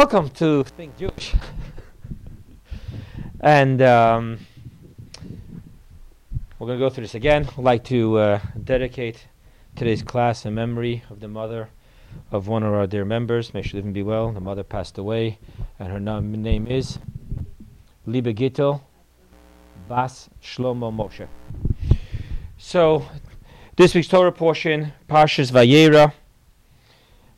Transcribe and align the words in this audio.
Welcome 0.00 0.30
to 0.30 0.64
Think 0.64 0.96
Jewish. 0.96 1.34
and 3.40 3.82
um, 3.82 4.38
we're 6.58 6.68
going 6.68 6.78
to 6.78 6.86
go 6.86 6.88
through 6.88 7.04
this 7.04 7.14
again. 7.14 7.46
I'd 7.46 7.62
like 7.62 7.84
to 7.84 8.16
uh, 8.16 8.40
dedicate 8.64 9.26
today's 9.76 10.02
class 10.02 10.46
in 10.46 10.54
memory 10.54 11.04
of 11.10 11.20
the 11.20 11.28
mother 11.28 11.68
of 12.32 12.48
one 12.48 12.62
of 12.62 12.72
our 12.72 12.86
dear 12.86 13.04
members. 13.04 13.52
May 13.52 13.60
she 13.60 13.76
live 13.76 13.84
and 13.84 13.92
be 13.92 14.02
well. 14.02 14.32
The 14.32 14.40
mother 14.40 14.62
passed 14.62 14.96
away, 14.96 15.38
and 15.78 15.92
her 15.92 16.00
nam- 16.00 16.32
name 16.32 16.66
is 16.66 16.98
Liebe 18.06 18.32
Gittel 18.32 18.80
Bas 19.86 20.30
Shlomo 20.42 20.90
Moshe. 20.90 21.28
So, 22.56 23.04
this 23.76 23.94
week's 23.94 24.08
Torah 24.08 24.32
portion, 24.32 24.94
Parshas 25.10 25.52
Vayera, 25.52 26.14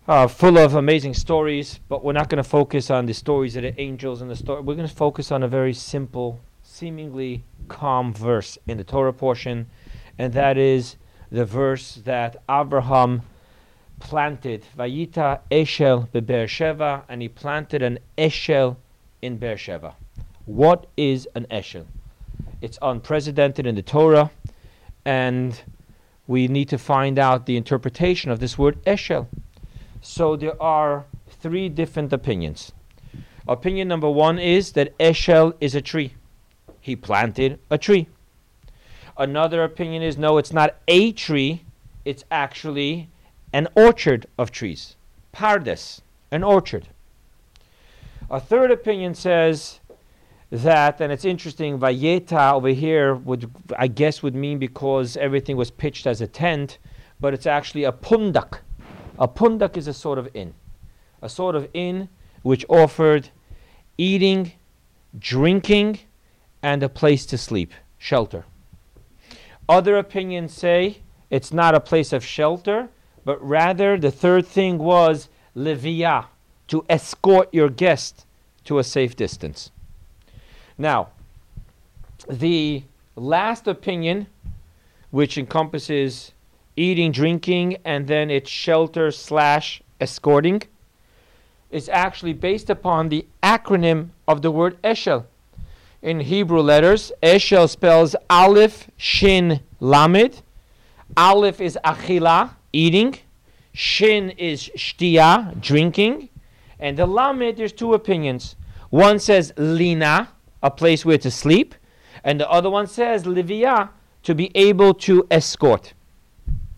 uh, 0.09 0.27
full 0.27 0.59
of 0.59 0.75
amazing 0.75 1.15
stories, 1.15 1.79
but 1.89 2.05
we're 2.05 2.13
not 2.13 2.29
going 2.29 2.43
to 2.43 2.49
focus 2.49 2.91
on 2.91 3.07
the 3.07 3.15
stories 3.15 3.55
of 3.57 3.63
the 3.63 3.81
angels 3.81 4.21
and 4.21 4.31
the 4.31 4.37
story. 4.37 4.61
We're 4.61 4.75
going 4.75 4.89
to 4.89 4.95
focus 4.95 5.31
on 5.31 5.43
a 5.43 5.49
very 5.49 5.73
simple, 5.73 6.41
seemingly 6.63 7.45
calm 7.69 8.13
verse 8.13 8.59
in 8.67 8.79
the 8.79 8.85
Torah 8.85 9.13
portion, 9.13 9.69
and 10.19 10.33
that 10.33 10.59
is 10.59 10.97
the 11.31 11.45
verse 11.45 12.01
that 12.05 12.37
Abraham 12.51 13.23
planted, 14.01 14.65
Vayita 14.77 15.41
Eshel 15.51 16.11
be'Beersheva, 16.11 17.05
and 17.09 17.23
he 17.23 17.29
planted 17.29 17.83
an 17.83 18.01
Eshel 18.19 18.77
in 19.23 19.39
Beersheva. 19.39 19.95
What 20.47 20.89
is 20.97 21.29
an 21.37 21.47
Eshel? 21.49 21.87
It's 22.61 22.79
unprecedented 22.83 23.67
in 23.67 23.77
the 23.77 23.83
Torah, 23.83 24.33
and 25.05 25.61
we 26.27 26.49
need 26.49 26.69
to 26.71 26.79
find 26.79 27.21
out 27.21 27.47
the 27.47 27.57
interpretation 27.57 28.33
of 28.33 28.41
this 28.41 28.59
word 28.59 28.83
Eshel. 28.85 29.29
So 30.03 30.35
there 30.35 30.61
are 30.61 31.07
three 31.29 31.69
different 31.69 32.13
opinions. 32.13 32.73
Opinion 33.47 33.87
number 33.87 34.11
one 34.11 34.39
is 34.39 34.73
that 34.73 34.99
Eshel 34.99 35.55
is 35.61 35.77
a 35.77 35.81
tree. 35.81 36.15
He 36.81 36.97
planted 36.97 37.61
a 37.71 37.79
tree. 37.79 38.09
Another 39.17 39.63
opinion 39.63 40.03
is 40.03 40.19
no, 40.19 40.39
it's 40.39 40.53
not 40.53 40.77
a 40.89 41.13
tree, 41.13 41.63
it's 42.05 42.25
actually 42.33 43.09
an 43.53 43.69
orchard 43.77 44.27
of 44.37 44.51
trees. 44.51 44.97
Pardes, 45.33 46.01
an 46.33 46.43
orchard. 46.43 46.89
A 48.29 48.41
third 48.41 48.73
opinion 48.73 49.15
says 49.15 49.79
that, 50.51 51.01
and 51.01 51.13
it's 51.13 51.25
interesting, 51.25 51.79
Vayeta 51.79 52.55
over 52.55 52.71
here 52.71 53.15
would, 53.15 53.51
I 53.79 53.87
guess, 53.87 54.23
would 54.23 54.35
mean 54.35 54.59
because 54.59 55.17
everything 55.17 55.57
was 55.57 55.71
pitched 55.71 56.07
as 56.07 56.21
a 56.21 56.27
tent, 56.27 56.79
but 57.21 57.35
it's 57.35 57.47
actually 57.47 57.85
a 57.85 57.93
pundak. 57.93 58.59
A 59.23 59.29
pundak 59.29 59.77
is 59.77 59.87
a 59.87 59.95
sort 59.95 60.19
of 60.19 60.29
inn, 60.35 60.53
a 61.23 61.29
sort 61.29 61.55
of 61.55 61.69
inn 61.73 62.09
which 62.43 62.67
offered 62.69 63.29
eating, 63.97 64.51
drinking, 65.17 66.01
and 66.61 66.83
a 66.83 66.89
place 66.89 67.25
to 67.27 67.39
sleep, 67.39 67.73
shelter. 67.99 68.45
Other 69.69 69.97
opinions 69.97 70.53
say 70.53 71.03
it's 71.31 71.53
not 71.53 71.73
a 71.73 71.79
place 71.79 72.13
of 72.13 72.25
shelter, 72.25 72.89
but 73.25 73.41
rather 73.41 73.97
the 73.97 74.11
third 74.11 74.45
thing 74.45 74.79
was 74.79 75.29
levia, 75.55 76.27
to 76.67 76.85
escort 76.91 77.49
your 77.55 77.69
guest 77.69 78.27
to 78.65 78.81
a 78.81 78.85
safe 78.85 79.15
distance. 79.15 79.71
Now, 80.77 81.11
the 82.29 82.83
last 83.15 83.69
opinion, 83.69 84.27
which 85.13 85.39
encompasses 85.39 86.33
eating, 86.77 87.13
drinking, 87.13 87.77
and 87.85 88.07
then 88.07 88.31
it's 88.31 88.51
shelter 88.51 89.11
slash 89.11 89.83
escorting, 90.01 90.63
is 91.71 91.89
actually 91.89 92.33
based 92.33 92.71
upon 92.71 93.09
the 93.09 93.27
acronym 93.43 94.11
of 94.29 94.43
the 94.43 94.51
word 94.51 94.81
Eshel. 94.83 95.25
In 96.03 96.21
Hebrew 96.21 96.61
letters, 96.61 97.13
Eshel 97.23 97.69
spells 97.69 98.17
Aleph, 98.29 98.91
Shin, 98.97 99.61
Lamed. 99.81 100.43
Aleph 101.17 101.61
is 101.61 101.79
Achila, 101.85 102.51
eating. 102.73 103.19
Shin 103.73 104.31
is 104.31 104.69
Shtia, 104.77 105.61
drinking. 105.61 106.29
And 106.79 106.99
the 106.99 107.07
Lamed, 107.07 107.57
there's 107.57 107.73
two 107.73 107.95
opinions. 107.95 108.57
One 108.91 109.19
says 109.19 109.53
Lina, 109.57 110.29
a 110.63 110.71
place 110.71 111.05
where 111.05 111.19
to 111.19 111.31
sleep. 111.31 111.75
And 112.25 112.41
the 112.41 112.51
other 112.51 112.69
one 112.69 112.87
says 112.87 113.25
Livia, 113.25 113.91
to 114.25 114.35
be 114.35 114.51
able 114.55 114.95
to 114.95 115.27
escort. 115.31 115.95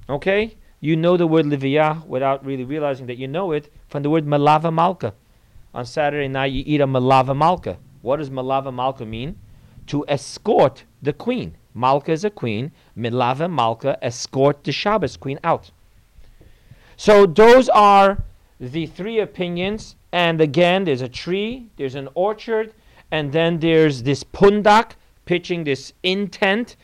Okay? 0.09 0.57
You 0.81 0.97
know 0.97 1.17
the 1.17 1.27
word 1.27 1.47
Livia 1.47 2.03
without 2.07 2.45
really 2.45 2.65
realizing 2.65 3.07
that 3.07 3.17
you 3.17 3.27
know 3.27 3.53
it 3.53 3.73
from 3.89 4.03
the 4.03 4.11
word 4.11 4.27
Malava 4.27 4.73
Malka. 4.73 5.15
On 5.73 5.85
Saturday 5.85 6.29
night, 6.29 6.53
you 6.53 6.63
eat 6.67 6.81
a 6.81 6.87
Malava 6.87 7.37
Malka. 7.37 7.79
What 8.03 8.17
does 8.17 8.31
Malava 8.31 8.73
Malka 8.73 9.07
mean? 9.07 9.39
To 9.87 10.05
escort 10.09 10.85
the 11.03 11.13
queen. 11.13 11.57
Malka 11.73 12.13
is 12.13 12.25
a 12.25 12.31
queen. 12.31 12.71
Milava 12.97 13.51
Malka, 13.51 13.99
escort 14.03 14.63
the 14.63 14.73
Shabbos 14.73 15.17
queen 15.17 15.39
out. 15.43 15.71
So 16.97 17.27
those 17.27 17.69
are 17.71 18.23
the 18.61 18.87
three 18.87 19.19
opinions. 19.19 19.97
And 20.13 20.41
again, 20.41 20.85
there's 20.85 21.03
a 21.03 21.09
tree, 21.09 21.71
there's 21.77 21.97
an 21.97 22.09
orchard, 22.15 22.73
and 23.11 23.33
then 23.33 23.59
there's 23.59 24.03
this 24.03 24.23
pundak 24.23 24.93
pitching 25.25 25.65
this 25.65 25.93
intent 26.03 26.77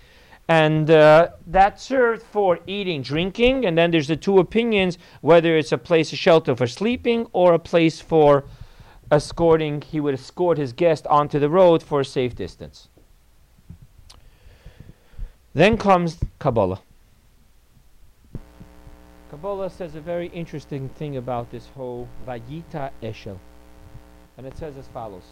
and 0.50 0.90
uh, 0.90 1.28
that 1.46 1.80
served 1.80 2.24
for 2.24 2.58
eating, 2.66 3.02
drinking, 3.02 3.64
and 3.66 3.78
then 3.78 3.92
there's 3.92 4.08
the 4.08 4.16
two 4.16 4.40
opinions 4.40 4.98
whether 5.20 5.56
it's 5.56 5.70
a 5.70 5.78
place 5.78 6.12
of 6.12 6.18
shelter 6.18 6.56
for 6.56 6.66
sleeping 6.66 7.28
or 7.32 7.54
a 7.54 7.58
place 7.60 8.00
for 8.00 8.42
escorting. 9.12 9.80
He 9.80 10.00
would 10.00 10.12
escort 10.12 10.58
his 10.58 10.72
guest 10.72 11.06
onto 11.06 11.38
the 11.38 11.48
road 11.48 11.84
for 11.84 12.00
a 12.00 12.04
safe 12.04 12.34
distance. 12.34 12.88
Then 15.54 15.76
comes 15.76 16.18
Kabbalah. 16.40 16.80
Kabbalah 19.30 19.70
says 19.70 19.94
a 19.94 20.00
very 20.00 20.26
interesting 20.30 20.88
thing 20.88 21.16
about 21.16 21.48
this 21.52 21.68
whole 21.76 22.08
Vayita 22.26 22.90
Eshel. 23.04 23.38
And 24.36 24.48
it 24.48 24.58
says 24.58 24.76
as 24.76 24.88
follows 24.88 25.28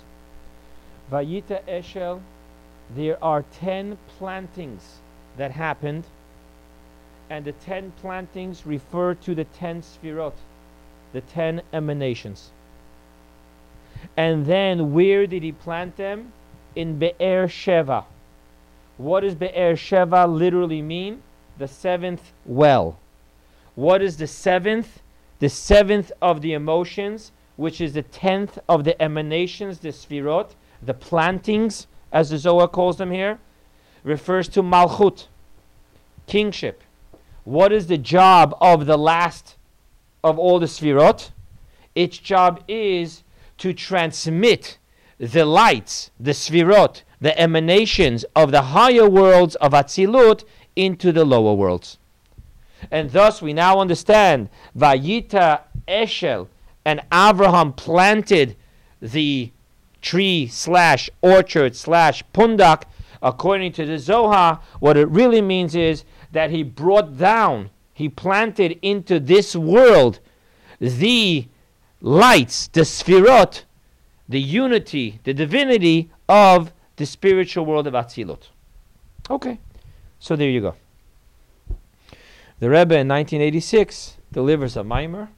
Vayita 1.11 1.65
Eshel, 1.65 2.21
there 2.95 3.23
are 3.23 3.43
ten 3.51 3.99
plantings 4.17 5.01
that 5.39 5.53
happened, 5.53 6.05
and 7.31 7.45
the 7.45 7.53
ten 7.53 7.93
plantings 8.03 8.67
refer 8.67 9.15
to 9.15 9.35
the 9.35 9.45
ten 9.45 9.81
sfirot, 9.81 10.35
the 11.13 11.21
ten 11.23 11.63
emanations. 11.73 12.51
And 14.17 14.47
then 14.47 14.93
where 14.93 15.27
did 15.27 15.43
he 15.43 15.53
plant 15.53 15.97
them? 15.97 16.33
In 16.77 16.99
Be'er 16.99 17.49
Sheva. 17.49 18.05
What 18.99 19.21
does 19.21 19.35
Be'er 19.35 19.75
Sheva 19.75 20.29
literally 20.29 20.83
mean? 20.83 21.23
The 21.57 21.69
seventh 21.69 22.33
well. 22.45 22.99
What 23.75 24.03
is 24.03 24.17
the 24.17 24.27
seventh? 24.27 25.01
The 25.39 25.49
seventh 25.49 26.13
of 26.21 26.41
the 26.41 26.53
emotions, 26.53 27.33
which 27.57 27.81
is 27.81 27.95
the 27.95 28.03
tenth 28.03 28.59
of 28.69 28.85
the 28.85 29.01
emanations, 29.01 29.79
the 29.79 29.89
sfirot, 29.89 30.51
the 30.83 30.95
plantings, 30.95 31.87
as 32.13 32.31
the 32.31 32.39
Zohar 32.39 32.69
calls 32.69 32.99
them 32.99 33.11
here 33.11 33.39
refers 34.05 34.49
to 34.49 34.63
malchut, 34.63 35.27
kingship. 36.27 36.83
What 37.45 37.73
is 37.73 37.87
the 37.87 37.99
job 37.99 38.57
of 38.61 38.87
the 38.87 38.99
last 38.99 39.57
of 40.23 40.39
all 40.39 40.59
the 40.59 40.67
sfirot? 40.67 41.31
Its 41.95 42.19
job 42.19 42.63
is 42.69 43.23
to 43.59 43.73
transmit 43.73 44.79
the 45.19 45.45
lights, 45.45 46.11
the 46.21 46.33
sfirot, 46.33 47.03
the 47.21 47.39
emanations 47.39 48.25
of 48.37 48.53
the 48.53 48.63
higher 48.63 49.09
worlds 49.09 49.57
of 49.57 49.73
Atzilut 49.73 50.45
into 50.77 51.11
the 51.11 51.25
lower 51.25 51.55
worlds. 51.55 51.99
And 52.91 53.11
thus 53.11 53.43
we 53.43 53.53
now 53.53 53.81
understand 53.81 54.49
Vayita 54.77 55.63
Eshel 55.89 56.47
and 56.85 57.01
Abraham 57.13 57.73
planted 57.73 58.57
the 59.01 59.51
tree 60.01 60.47
slash 60.47 61.11
orchard 61.21 61.75
slash 61.75 62.23
pundak 62.33 62.85
according 63.23 63.73
to 63.73 63.87
the 63.87 63.99
Zohar, 63.99 64.61
what 64.81 64.97
it 64.97 65.09
really 65.09 65.41
means 65.41 65.75
is 65.75 66.05
that 66.33 66.51
he 66.51 66.63
brought 66.63 67.17
down, 67.19 67.71
he 67.93 68.09
planted 68.09 68.79
into 68.83 69.19
this 69.19 69.57
world 69.57 70.21
the 70.81 71.47
lights, 72.01 72.69
the 72.69 72.83
sfirot, 72.83 73.65
the 74.29 74.41
unity, 74.41 75.21
the 75.25 75.35
divinity 75.35 76.11
of 76.29 76.73
the 76.97 77.07
spiritual 77.07 77.65
world 77.65 77.87
of 77.87 77.95
Atzilut. 77.95 78.49
Okay, 79.31 79.59
so 80.19 80.37
there 80.37 80.51
you 80.51 80.61
go. 80.61 80.75
The 82.61 82.69
Rebbe 82.69 82.97
in 82.97 83.09
1986 83.09 84.17
delivers 84.33 84.77
a 84.77 84.85
mimer, 84.85 85.31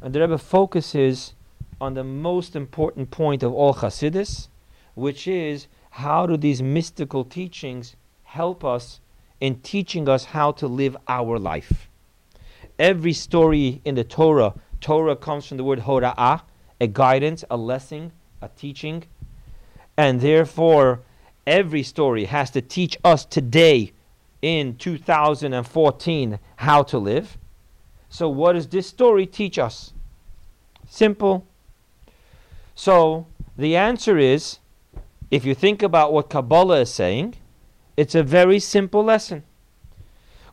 and 0.00 0.14
the 0.14 0.20
Rebbe 0.20 0.38
focuses 0.38 1.34
on 1.80 1.94
the 1.94 2.04
most 2.04 2.56
important 2.56 3.10
point 3.10 3.42
of 3.42 3.52
all 3.52 3.74
Hasidus, 3.74 4.48
which 4.94 5.28
is 5.28 5.66
how 5.96 6.26
do 6.26 6.36
these 6.36 6.62
mystical 6.62 7.24
teachings 7.24 7.96
help 8.24 8.62
us 8.62 9.00
in 9.40 9.58
teaching 9.60 10.10
us 10.10 10.26
how 10.26 10.52
to 10.52 10.66
live 10.66 10.94
our 11.08 11.38
life? 11.38 11.88
Every 12.78 13.14
story 13.14 13.80
in 13.82 13.94
the 13.94 14.04
Torah, 14.04 14.52
Torah 14.82 15.16
comes 15.16 15.46
from 15.46 15.56
the 15.56 15.64
word 15.64 15.80
hora'ah, 15.80 16.42
a 16.82 16.86
guidance, 16.86 17.44
a 17.50 17.56
lesson, 17.56 18.12
a 18.42 18.48
teaching. 18.48 19.04
And 19.96 20.20
therefore, 20.20 21.00
every 21.46 21.82
story 21.82 22.26
has 22.26 22.50
to 22.50 22.60
teach 22.60 22.98
us 23.02 23.24
today 23.24 23.92
in 24.42 24.76
2014 24.76 26.38
how 26.56 26.82
to 26.82 26.98
live. 26.98 27.38
So, 28.10 28.28
what 28.28 28.52
does 28.52 28.66
this 28.68 28.86
story 28.86 29.24
teach 29.24 29.58
us? 29.58 29.94
Simple. 30.90 31.46
So, 32.74 33.26
the 33.56 33.76
answer 33.76 34.18
is 34.18 34.58
if 35.30 35.44
you 35.44 35.54
think 35.54 35.82
about 35.82 36.12
what 36.12 36.30
Kabbalah 36.30 36.80
is 36.80 36.92
saying, 36.92 37.34
it's 37.96 38.14
a 38.14 38.22
very 38.22 38.58
simple 38.58 39.02
lesson. 39.02 39.42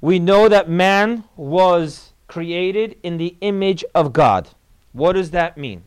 We 0.02 0.20
know 0.20 0.50
that 0.50 0.70
man 0.70 1.26
was 1.36 2.14
created 2.28 2.98
in 3.04 3.18
the 3.18 3.36
image 3.42 3.86
of 3.94 4.14
God. 4.14 4.50
What 4.92 5.14
does 5.14 5.32
that 5.32 5.58
mean? 5.58 5.84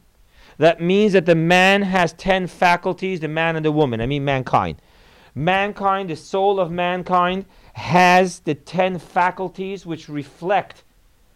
That 0.59 0.81
means 0.81 1.13
that 1.13 1.27
the 1.27 1.35
man 1.35 1.83
has 1.83 2.13
10 2.15 2.47
faculties, 2.47 3.21
the 3.21 3.29
man 3.29 3.57
and 3.57 3.65
the 3.65 3.73
woman, 3.73 4.01
I 4.01 4.07
mean 4.07 4.25
mankind. 4.25 4.81
Mankind, 5.35 6.09
the 6.09 6.17
soul 6.17 6.59
of 6.59 6.71
mankind, 6.71 7.45
has 7.75 8.41
the 8.41 8.55
10 8.55 8.99
faculties 8.99 9.85
which 9.85 10.09
reflect 10.09 10.83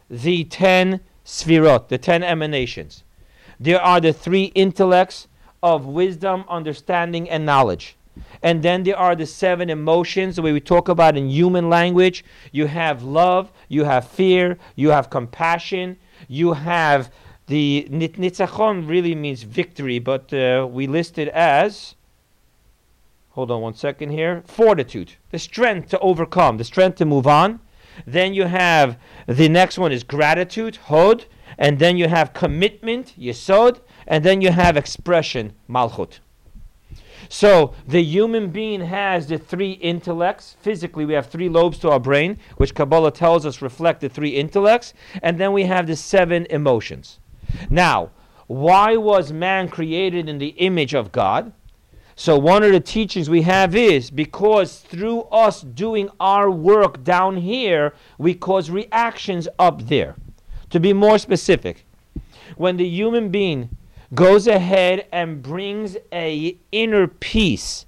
the 0.09 0.45
10 0.45 1.01
sfirot, 1.25 1.89
the 1.89 1.99
10 1.99 2.23
emanations. 2.23 3.05
There 3.59 3.81
are 3.81 4.01
the 4.01 4.15
three 4.15 4.45
intellects 4.55 5.29
of 5.63 5.87
wisdom, 5.87 6.45
understanding, 6.49 7.29
and 7.29 7.45
knowledge. 7.45 7.97
And 8.43 8.63
then 8.63 8.83
there 8.83 8.97
are 8.97 9.15
the 9.15 9.27
seven 9.27 9.71
emotions, 9.71 10.37
the 10.37 10.43
way 10.43 10.53
we 10.53 10.61
talk 10.61 10.89
about 10.89 11.17
in 11.17 11.29
human 11.29 11.69
language. 11.69 12.25
You 12.53 12.67
have 12.67 13.03
love, 13.03 13.53
you 13.69 13.85
have 13.85 14.09
fear, 14.09 14.59
you 14.77 14.91
have 14.91 15.11
compassion, 15.11 15.97
you 16.29 16.53
have 16.53 17.11
the 17.47 17.89
nitzachon 17.91 18.89
really 18.89 19.15
means 19.15 19.43
victory, 19.43 19.99
but 19.99 20.33
uh, 20.33 20.69
we 20.71 20.87
list 20.87 21.19
it 21.19 21.29
as, 21.29 21.97
hold 23.31 23.51
on 23.51 23.61
one 23.61 23.75
second 23.75 24.11
here, 24.11 24.43
fortitude, 24.47 25.13
the 25.31 25.39
strength 25.39 25.89
to 25.91 25.99
overcome, 25.99 26.59
the 26.59 26.65
strength 26.65 26.99
to 26.99 27.05
move 27.05 27.27
on. 27.27 27.59
Then 28.07 28.35
you 28.35 28.45
have 28.45 28.97
the 29.27 29.49
next 29.49 29.79
one 29.79 29.93
is 29.93 30.05
gratitude, 30.05 30.77
hod, 30.77 31.25
and 31.59 31.79
then 31.79 31.97
you 31.97 32.09
have 32.09 32.33
commitment, 32.33 33.15
yesod, 33.19 33.81
and 34.11 34.25
then 34.25 34.41
you 34.41 34.51
have 34.51 34.77
expression, 34.77 35.53
malchut. 35.71 36.19
So 37.29 37.75
the 37.87 38.03
human 38.03 38.51
being 38.51 38.81
has 38.81 39.29
the 39.29 39.39
three 39.39 39.73
intellects. 39.73 40.57
Physically, 40.61 41.05
we 41.05 41.15
have 41.15 41.27
three 41.27 41.49
lobes 41.49 41.79
to 41.79 41.91
our 41.91 42.01
brain, 42.01 42.37
which 42.57 42.75
Kabbalah 42.75 43.13
tells 43.13 43.47
us 43.47 43.63
reflect 43.63 44.01
the 44.01 44.09
three 44.09 44.31
intellects, 44.31 44.95
and 45.23 45.39
then 45.39 45.53
we 45.53 45.63
have 45.63 45.87
the 45.87 45.95
seven 45.95 46.45
emotions. 46.51 47.21
Now, 47.71 48.11
why 48.49 48.97
was 48.97 49.33
man 49.33 49.69
created 49.69 50.29
in 50.29 50.39
the 50.39 50.55
image 50.59 50.93
of 50.93 51.13
God? 51.13 51.53
So, 52.17 52.37
one 52.37 52.65
of 52.65 52.73
the 52.73 52.81
teachings 52.81 53.31
we 53.31 53.43
have 53.43 53.77
is 53.77 54.11
because 54.11 54.81
through 54.81 55.21
us 55.31 55.61
doing 55.61 56.11
our 56.19 56.51
work 56.51 57.05
down 57.05 57.37
here, 57.37 57.95
we 58.19 58.35
cause 58.35 58.71
reactions 58.71 59.47
up 59.61 59.83
there. 59.83 60.17
To 60.71 60.81
be 60.81 60.93
more 60.93 61.19
specific, 61.19 61.87
when 62.57 62.77
the 62.77 62.87
human 62.87 63.31
being 63.31 63.77
goes 64.15 64.47
ahead 64.47 65.07
and 65.13 65.43
brings 65.43 65.97
a 66.13 66.59
inner 66.73 67.07
peace 67.07 67.87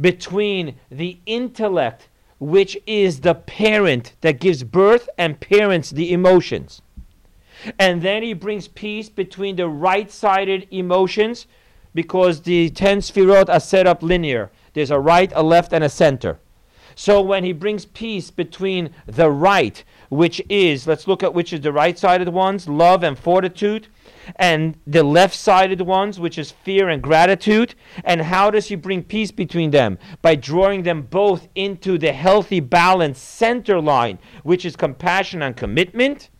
between 0.00 0.76
the 0.90 1.18
intellect 1.26 2.08
which 2.38 2.76
is 2.86 3.20
the 3.20 3.34
parent 3.34 4.14
that 4.20 4.40
gives 4.40 4.64
birth 4.64 5.08
and 5.16 5.40
parents 5.40 5.90
the 5.90 6.12
emotions. 6.12 6.82
And 7.78 8.02
then 8.02 8.22
he 8.22 8.34
brings 8.34 8.68
peace 8.68 9.08
between 9.08 9.56
the 9.56 9.68
right-sided 9.68 10.66
emotions 10.70 11.46
because 11.94 12.42
the 12.42 12.70
10 12.70 12.98
sfirot 12.98 13.48
are 13.48 13.60
set 13.60 13.86
up 13.86 14.02
linear. 14.02 14.50
There's 14.74 14.90
a 14.90 14.98
right 14.98 15.32
a 15.34 15.42
left 15.42 15.72
and 15.72 15.84
a 15.84 15.88
center. 15.88 16.38
So 16.96 17.20
when 17.20 17.44
he 17.44 17.52
brings 17.52 17.86
peace 17.86 18.30
between 18.30 18.90
the 19.06 19.30
right 19.30 19.82
which 20.10 20.40
is 20.48 20.86
let's 20.86 21.08
look 21.08 21.22
at 21.22 21.34
which 21.34 21.52
is 21.52 21.60
the 21.60 21.72
right 21.72 21.98
sided 21.98 22.28
ones 22.28 22.68
love 22.68 23.02
and 23.02 23.18
fortitude 23.18 23.88
and 24.36 24.76
the 24.86 25.02
left 25.02 25.34
sided 25.34 25.80
ones, 25.80 26.18
which 26.18 26.38
is 26.38 26.50
fear 26.50 26.88
and 26.88 27.02
gratitude. 27.02 27.74
And 28.04 28.22
how 28.22 28.50
does 28.50 28.68
he 28.68 28.74
bring 28.74 29.02
peace 29.02 29.30
between 29.30 29.70
them? 29.70 29.98
By 30.22 30.34
drawing 30.34 30.82
them 30.82 31.02
both 31.02 31.48
into 31.54 31.98
the 31.98 32.12
healthy, 32.12 32.60
balanced 32.60 33.24
center 33.24 33.80
line, 33.80 34.18
which 34.42 34.64
is 34.64 34.76
compassion 34.76 35.42
and 35.42 35.56
commitment. 35.56 36.30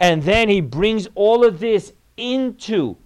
And 0.00 0.22
then 0.22 0.48
he 0.48 0.60
brings 0.60 1.08
all 1.14 1.44
of 1.44 1.60
this 1.60 1.92
into 2.16 2.96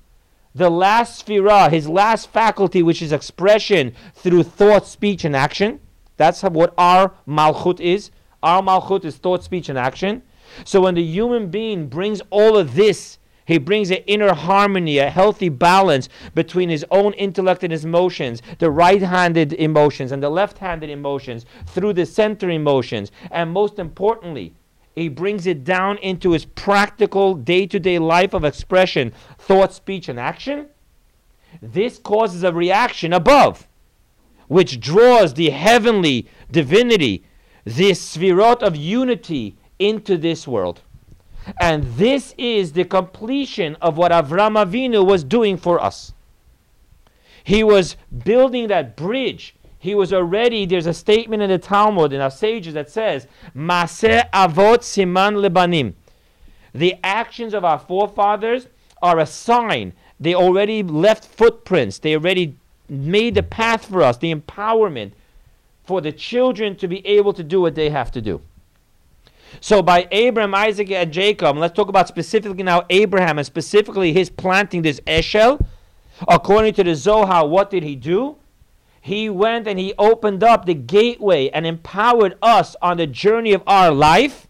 the 0.55 0.71
last 0.71 1.25
sphira, 1.27 1.71
his 1.71 1.89
last 1.89 2.31
faculty, 2.31 2.83
which 2.83 3.03
is 3.03 3.13
expression 3.13 3.95
through 4.15 4.43
thought, 4.43 4.87
speech, 4.87 5.25
and 5.25 5.37
action. 5.37 5.81
That's 6.17 6.43
what 6.43 6.75
our 6.77 7.15
malchut 7.27 7.81
is. 7.81 8.11
Our 8.43 8.63
malchut 8.63 9.05
is 9.05 9.17
thought, 9.17 9.45
speech, 9.45 9.69
and 9.69 9.79
action. 9.79 10.23
So 10.65 10.81
when 10.81 10.95
the 10.95 11.03
human 11.03 11.51
being 11.51 11.89
brings 11.89 12.21
all 12.31 12.57
of 12.57 12.75
this 12.75 13.18
he 13.49 13.57
brings 13.57 13.91
an 13.91 14.05
inner 14.07 14.35
harmony, 14.35 14.99
a 14.99 15.09
healthy 15.09 15.49
balance 15.49 16.11
between 16.35 16.69
his 16.69 16.85
own 16.91 17.15
intellect 17.15 17.63
and 17.65 17.73
his 17.73 17.87
emotions, 17.87 18.43
the 18.59 18.71
right 18.71 19.01
handed 19.01 19.55
emotions 19.55 20.13
and 20.13 20.23
the 20.23 20.29
left 20.29 20.59
handed 20.59 20.91
emotions, 20.91 21.47
through 21.65 21.95
the 21.95 22.05
center 22.05 22.51
emotions. 22.51 23.11
And 23.31 23.51
most 23.51 23.79
importantly, 23.79 24.53
he 24.95 25.09
brings 25.09 25.47
it 25.47 25.65
down 25.65 25.97
into 25.99 26.33
his 26.33 26.45
practical 26.45 27.35
day 27.35 27.65
to 27.69 27.81
day 27.81 27.99
life 27.99 28.35
of 28.35 28.45
expression, 28.45 29.15
thought, 29.39 29.73
speech, 29.73 30.11
and 30.11 30.21
action. 30.21 30.67
This 31.63 31.97
causes 31.97 32.45
a 32.45 32.53
reaction 32.53 33.15
above, 33.15 33.67
which 34.49 34.79
draws 34.79 35.33
the 35.33 35.49
heavenly 35.49 36.29
divinity, 36.51 37.25
this 37.65 38.15
sfirot 38.15 38.63
of 38.63 38.77
unity, 38.77 39.57
into 39.79 40.19
this 40.19 40.47
world. 40.47 40.83
And 41.61 41.85
this 41.97 42.35
is 42.37 42.73
the 42.73 42.85
completion 42.85 43.77
of 43.81 43.97
what 43.97 44.13
Avram 44.13 44.63
Avinu 44.63 45.07
was 45.07 45.25
doing 45.25 45.57
for 45.57 45.83
us. 45.83 46.13
He 47.45 47.65
was 47.65 47.97
building 48.25 48.69
that 48.69 48.97
bridge. 48.97 49.55
He 49.79 49.95
was 49.95 50.13
already, 50.13 50.67
there's 50.67 50.87
a 50.87 50.95
statement 50.95 51.43
in 51.43 51.51
the 51.51 51.59
Talmud, 51.59 52.13
in 52.13 52.21
our 52.21 52.31
sages, 52.31 52.75
that 52.75 52.91
says, 52.91 53.27
Maseh 53.57 54.29
avot 54.31 54.81
siman 54.81 55.37
lebanim. 55.37 55.95
The 56.75 56.97
actions 57.03 57.55
of 57.55 57.65
our 57.65 57.79
forefathers 57.79 58.67
are 59.01 59.19
a 59.19 59.27
sign. 59.27 59.93
They 60.21 60.35
already 60.35 60.83
left 60.83 61.25
footprints. 61.25 61.99
They 61.99 62.15
already 62.15 62.57
made 62.89 63.35
the 63.35 63.43
path 63.43 63.87
for 63.87 64.03
us, 64.03 64.17
the 64.17 64.35
empowerment 64.35 65.13
for 65.85 66.01
the 66.01 66.13
children 66.13 66.77
to 66.77 66.89
be 66.89 67.07
able 67.07 67.33
to 67.33 67.43
do 67.43 67.61
what 67.61 67.75
they 67.75 67.89
have 67.89 68.11
to 68.13 68.21
do. 68.21 68.41
So 69.61 69.83
by 69.83 70.09
Abraham, 70.11 70.55
Isaac, 70.55 70.91
and 70.91 71.13
Jacob, 71.13 71.57
let's 71.57 71.75
talk 71.75 71.89
about 71.89 72.09
specifically 72.09 72.63
now 72.63 72.85
Abraham 72.91 73.39
and 73.39 73.47
specifically 73.47 74.13
his 74.13 74.31
planting 74.31 74.83
this 74.83 75.01
Eshel. 75.01 75.65
According 76.27 76.75
to 76.75 76.85
the 76.85 76.95
Zohar, 76.95 77.47
what 77.47 77.71
did 77.71 77.83
he 77.83 77.95
do? 77.95 78.37
He 79.01 79.31
went 79.31 79.67
and 79.67 79.79
he 79.79 79.95
opened 79.99 80.43
up 80.43 80.67
the 80.67 80.75
gateway 80.75 81.49
and 81.51 81.67
empowered 81.67 82.37
us 82.43 82.77
on 82.83 82.97
the 82.97 83.07
journey 83.07 83.53
of 83.53 83.63
our 83.67 83.91
life. 83.91 84.47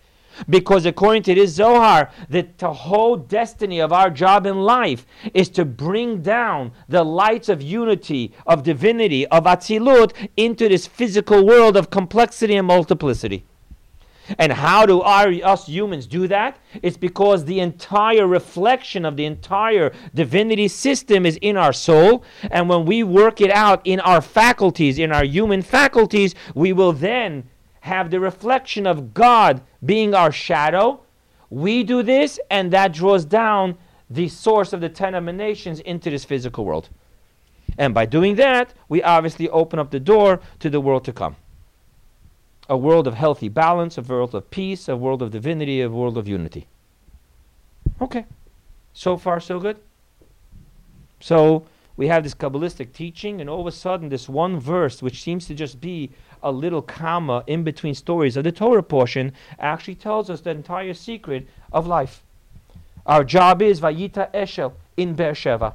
Because 0.49 0.87
according 0.87 1.25
to 1.25 1.35
this 1.35 1.53
Zohar, 1.53 2.11
the, 2.29 2.47
the 2.59 2.73
whole 2.73 3.17
destiny 3.17 3.81
of 3.81 3.93
our 3.93 4.09
job 4.09 4.47
in 4.47 4.63
life 4.63 5.05
is 5.35 5.49
to 5.51 5.65
bring 5.65 6.23
down 6.23 6.73
the 6.89 7.03
lights 7.03 7.49
of 7.49 7.61
unity, 7.61 8.33
of 8.47 8.63
divinity, 8.63 9.27
of 9.27 9.45
Atzilut 9.45 10.13
into 10.37 10.69
this 10.69 10.87
physical 10.87 11.45
world 11.45 11.77
of 11.77 11.91
complexity 11.91 12.55
and 12.55 12.69
multiplicity. 12.69 13.45
And 14.37 14.53
how 14.53 14.85
do 14.85 15.01
our, 15.01 15.29
us 15.29 15.67
humans 15.67 16.07
do 16.07 16.27
that? 16.29 16.59
It's 16.83 16.97
because 16.97 17.45
the 17.45 17.61
entire 17.61 18.27
reflection 18.27 19.05
of 19.05 19.17
the 19.17 19.25
entire 19.25 19.93
divinity 20.15 20.69
system 20.69 21.25
is 21.25 21.39
in 21.41 21.57
our 21.57 21.73
soul. 21.73 22.25
And 22.51 22.69
when 22.69 22.85
we 22.85 23.03
work 23.03 23.41
it 23.41 23.51
out 23.51 23.81
in 23.85 24.01
our 24.01 24.21
faculties, 24.21 24.99
in 24.99 25.13
our 25.13 25.25
human 25.25 25.63
faculties, 25.63 26.35
we 26.55 26.73
will 26.73 26.93
then 26.93 27.49
have 27.81 28.11
the 28.11 28.21
reflection 28.21 28.87
of 28.87 29.15
God 29.15 29.63
being 29.85 30.15
our 30.15 30.33
shadow. 30.33 31.01
We 31.49 31.83
do 31.83 32.03
this, 32.03 32.39
and 32.51 32.71
that 32.73 32.93
draws 32.93 33.25
down 33.25 33.79
the 34.11 34.29
source 34.29 34.73
of 34.75 34.81
the 34.81 34.89
ten 34.89 35.15
emanations 35.15 35.81
into 35.81 36.11
this 36.11 36.25
physical 36.25 36.65
world. 36.67 36.91
And 37.79 37.95
by 37.95 38.05
doing 38.05 38.35
that, 38.37 38.75
we 38.89 39.03
obviously 39.03 39.49
open 39.49 39.79
up 39.79 39.91
the 39.91 40.01
door 40.01 40.41
to 40.59 40.69
the 40.69 40.81
world 40.81 41.05
to 41.05 41.13
come 41.13 41.37
a 42.69 42.77
world 42.77 43.07
of 43.07 43.15
healthy 43.15 43.49
balance, 43.49 43.97
a 43.97 44.03
world 44.03 44.35
of 44.35 44.51
peace, 44.51 44.89
a 44.89 44.97
world 44.97 45.23
of 45.23 45.31
divinity, 45.31 45.81
a 45.81 45.89
world 45.89 46.19
of 46.19 46.29
unity. 46.29 46.67
Okay. 48.01 48.27
So 48.93 49.17
far, 49.17 49.41
so 49.41 49.59
good. 49.59 49.79
So 51.21 51.65
we 51.97 52.09
have 52.09 52.23
this 52.23 52.35
Kabbalistic 52.35 52.93
teaching, 52.93 53.41
and 53.41 53.49
all 53.49 53.61
of 53.61 53.67
a 53.67 53.73
sudden, 53.73 54.09
this 54.09 54.29
one 54.29 54.61
verse, 54.61 55.03
which 55.03 55.23
seems 55.23 55.47
to 55.47 55.55
just 55.55 55.81
be 55.81 56.11
a 56.43 56.53
little 56.53 56.83
comma 56.83 57.43
in 57.47 57.65
between 57.65 57.95
stories 57.95 58.37
of 58.37 58.45
the 58.45 58.53
Torah 58.53 58.83
portion, 58.83 59.33
actually 59.59 59.97
tells 59.97 60.31
us 60.31 60.41
the 60.41 60.51
entire 60.51 60.95
secret 60.95 61.49
of 61.73 61.87
life. 61.87 62.23
Our 63.07 63.25
job 63.25 63.63
is 63.63 63.81
Vayita 63.81 64.33
Eshel 64.33 64.75
in 64.97 65.15
Beersheba. 65.15 65.75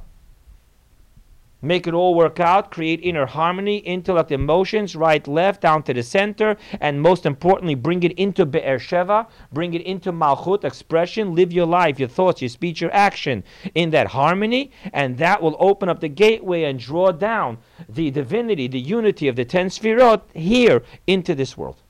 Make 1.64 1.86
it 1.86 1.94
all 1.94 2.14
work 2.14 2.40
out, 2.40 2.70
create 2.70 3.00
inner 3.02 3.24
harmony, 3.24 3.78
intellect, 3.78 4.30
emotions, 4.30 4.94
right, 4.94 5.26
left, 5.26 5.62
down 5.62 5.82
to 5.84 5.94
the 5.94 6.02
center, 6.02 6.58
and 6.78 7.00
most 7.00 7.24
importantly, 7.24 7.74
bring 7.74 8.02
it 8.02 8.12
into 8.18 8.44
Be'er 8.44 8.78
Sheva, 8.78 9.26
bring 9.50 9.72
it 9.72 9.80
into 9.80 10.12
Malchut, 10.12 10.62
expression, 10.62 11.34
live 11.34 11.54
your 11.54 11.64
life, 11.64 11.98
your 11.98 12.10
thoughts, 12.10 12.42
your 12.42 12.50
speech, 12.50 12.82
your 12.82 12.92
action 12.92 13.42
in 13.74 13.88
that 13.90 14.08
harmony, 14.08 14.72
and 14.92 15.16
that 15.16 15.40
will 15.40 15.56
open 15.58 15.88
up 15.88 16.00
the 16.00 16.08
gateway 16.08 16.64
and 16.64 16.78
draw 16.78 17.10
down 17.10 17.56
the 17.88 18.10
divinity, 18.10 18.68
the 18.68 18.78
unity 18.78 19.26
of 19.26 19.34
the 19.34 19.46
ten 19.46 19.68
Sfirot 19.68 20.20
here 20.34 20.82
into 21.06 21.34
this 21.34 21.56
world. 21.56 21.80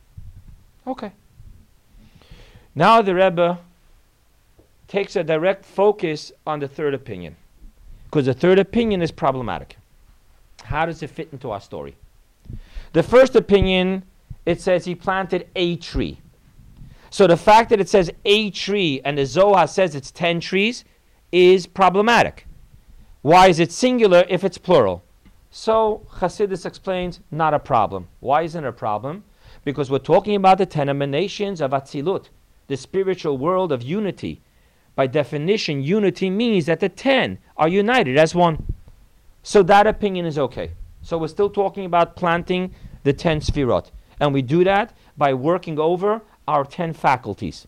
Okay. 0.87 1.11
Now 2.77 3.03
the 3.03 3.17
Rebbe 3.17 3.59
takes 4.87 5.17
a 5.17 5.25
direct 5.25 5.65
focus 5.65 6.31
on 6.47 6.61
the 6.61 6.69
third 6.69 6.95
opinion 6.95 7.35
because 8.15 8.27
the 8.27 8.33
third 8.33 8.61
opinion 8.61 9.03
is 9.03 9.11
problematic. 9.11 9.77
How 10.63 10.87
does 10.87 11.03
it 11.03 11.11
fit 11.11 11.31
into 11.33 11.51
our 11.51 11.61
story? 11.61 11.97
The 12.93 13.03
first 13.03 13.35
opinion, 13.35 14.05
it 14.47 14.61
says 14.61 14.85
he 14.85 14.95
planted 14.95 15.49
a 15.57 15.75
tree. 15.79 16.21
So 17.11 17.27
the 17.27 17.37
fact 17.37 17.71
that 17.71 17.81
it 17.81 17.89
says 17.89 18.13
a 18.25 18.53
tree 18.53 19.01
and 19.05 19.19
the 19.19 19.27
Zohar 19.27 19.67
says 19.67 19.97
it's 19.97 20.13
10 20.13 20.39
trees 20.39 20.85
is 21.33 21.67
problematic. 21.67 22.47
Why 23.23 23.49
is 23.49 23.59
it 23.59 23.73
singular 23.73 24.25
if 24.29 24.45
it's 24.45 24.59
plural? 24.59 25.03
So 25.51 26.07
Chassidus 26.21 26.65
explains, 26.65 27.19
not 27.33 27.53
a 27.53 27.59
problem. 27.59 28.07
Why 28.21 28.43
isn't 28.43 28.65
it 28.65 28.69
a 28.69 28.73
problem? 28.73 29.25
Because 29.65 29.91
we're 29.91 29.99
talking 29.99 30.37
about 30.37 30.59
the 30.59 30.67
ten 30.67 30.89
emanations 30.89 31.61
of 31.61 31.73
Atzilut, 31.73 32.29
the 32.69 32.77
spiritual 32.77 33.39
world 33.39 33.73
of 33.73 33.83
unity. 33.83 34.41
By 34.97 35.07
definition, 35.07 35.83
unity 35.83 36.31
means 36.31 36.67
that 36.67 36.81
the 36.81 36.89
ten 36.89 37.39
are 37.57 37.69
united 37.69 38.17
as 38.17 38.35
one. 38.35 38.73
So 39.43 39.63
that 39.65 39.87
opinion 39.87 40.27
is 40.27 40.39
okay. 40.39 40.73
So 41.03 41.19
we're 41.19 41.29
still 41.29 41.51
talking 41.51 41.85
about 41.85 42.17
planting 42.17 42.75
the 43.03 43.13
ten 43.13 43.41
sfirot. 43.41 43.91
And 44.21 44.33
we 44.33 44.43
do 44.43 44.65
that 44.65 44.97
by 45.17 45.35
working 45.35 45.79
over 45.79 46.23
our 46.47 46.65
ten 46.65 46.93
faculties. 46.93 47.67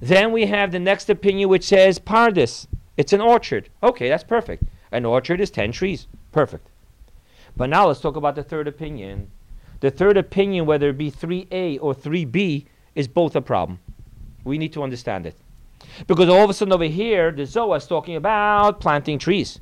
Then 0.00 0.32
we 0.32 0.46
have 0.46 0.72
the 0.72 0.78
next 0.78 1.10
opinion 1.10 1.48
which 1.50 1.64
says 1.64 1.98
Pardes. 1.98 2.66
It's 2.96 3.12
an 3.12 3.20
orchard. 3.20 3.68
Okay, 3.82 4.08
that's 4.08 4.24
perfect. 4.24 4.64
An 4.92 5.04
orchard 5.04 5.40
is 5.40 5.50
10 5.50 5.72
trees. 5.72 6.08
Perfect. 6.32 6.66
But 7.56 7.70
now 7.70 7.86
let's 7.86 8.00
talk 8.00 8.16
about 8.16 8.34
the 8.34 8.42
third 8.42 8.66
opinion. 8.66 9.30
The 9.80 9.90
third 9.90 10.16
opinion, 10.16 10.66
whether 10.66 10.90
it 10.90 10.98
be 10.98 11.10
3A 11.10 11.78
or 11.80 11.94
3B, 11.94 12.66
is 12.94 13.08
both 13.08 13.36
a 13.36 13.40
problem. 13.40 13.78
We 14.44 14.58
need 14.58 14.72
to 14.72 14.82
understand 14.82 15.26
it. 15.26 15.36
Because 16.06 16.28
all 16.28 16.44
of 16.44 16.50
a 16.50 16.54
sudden 16.54 16.72
over 16.72 16.84
here, 16.84 17.30
the 17.30 17.46
Zohar 17.46 17.76
is 17.76 17.86
talking 17.86 18.16
about 18.16 18.80
planting 18.80 19.18
trees. 19.18 19.60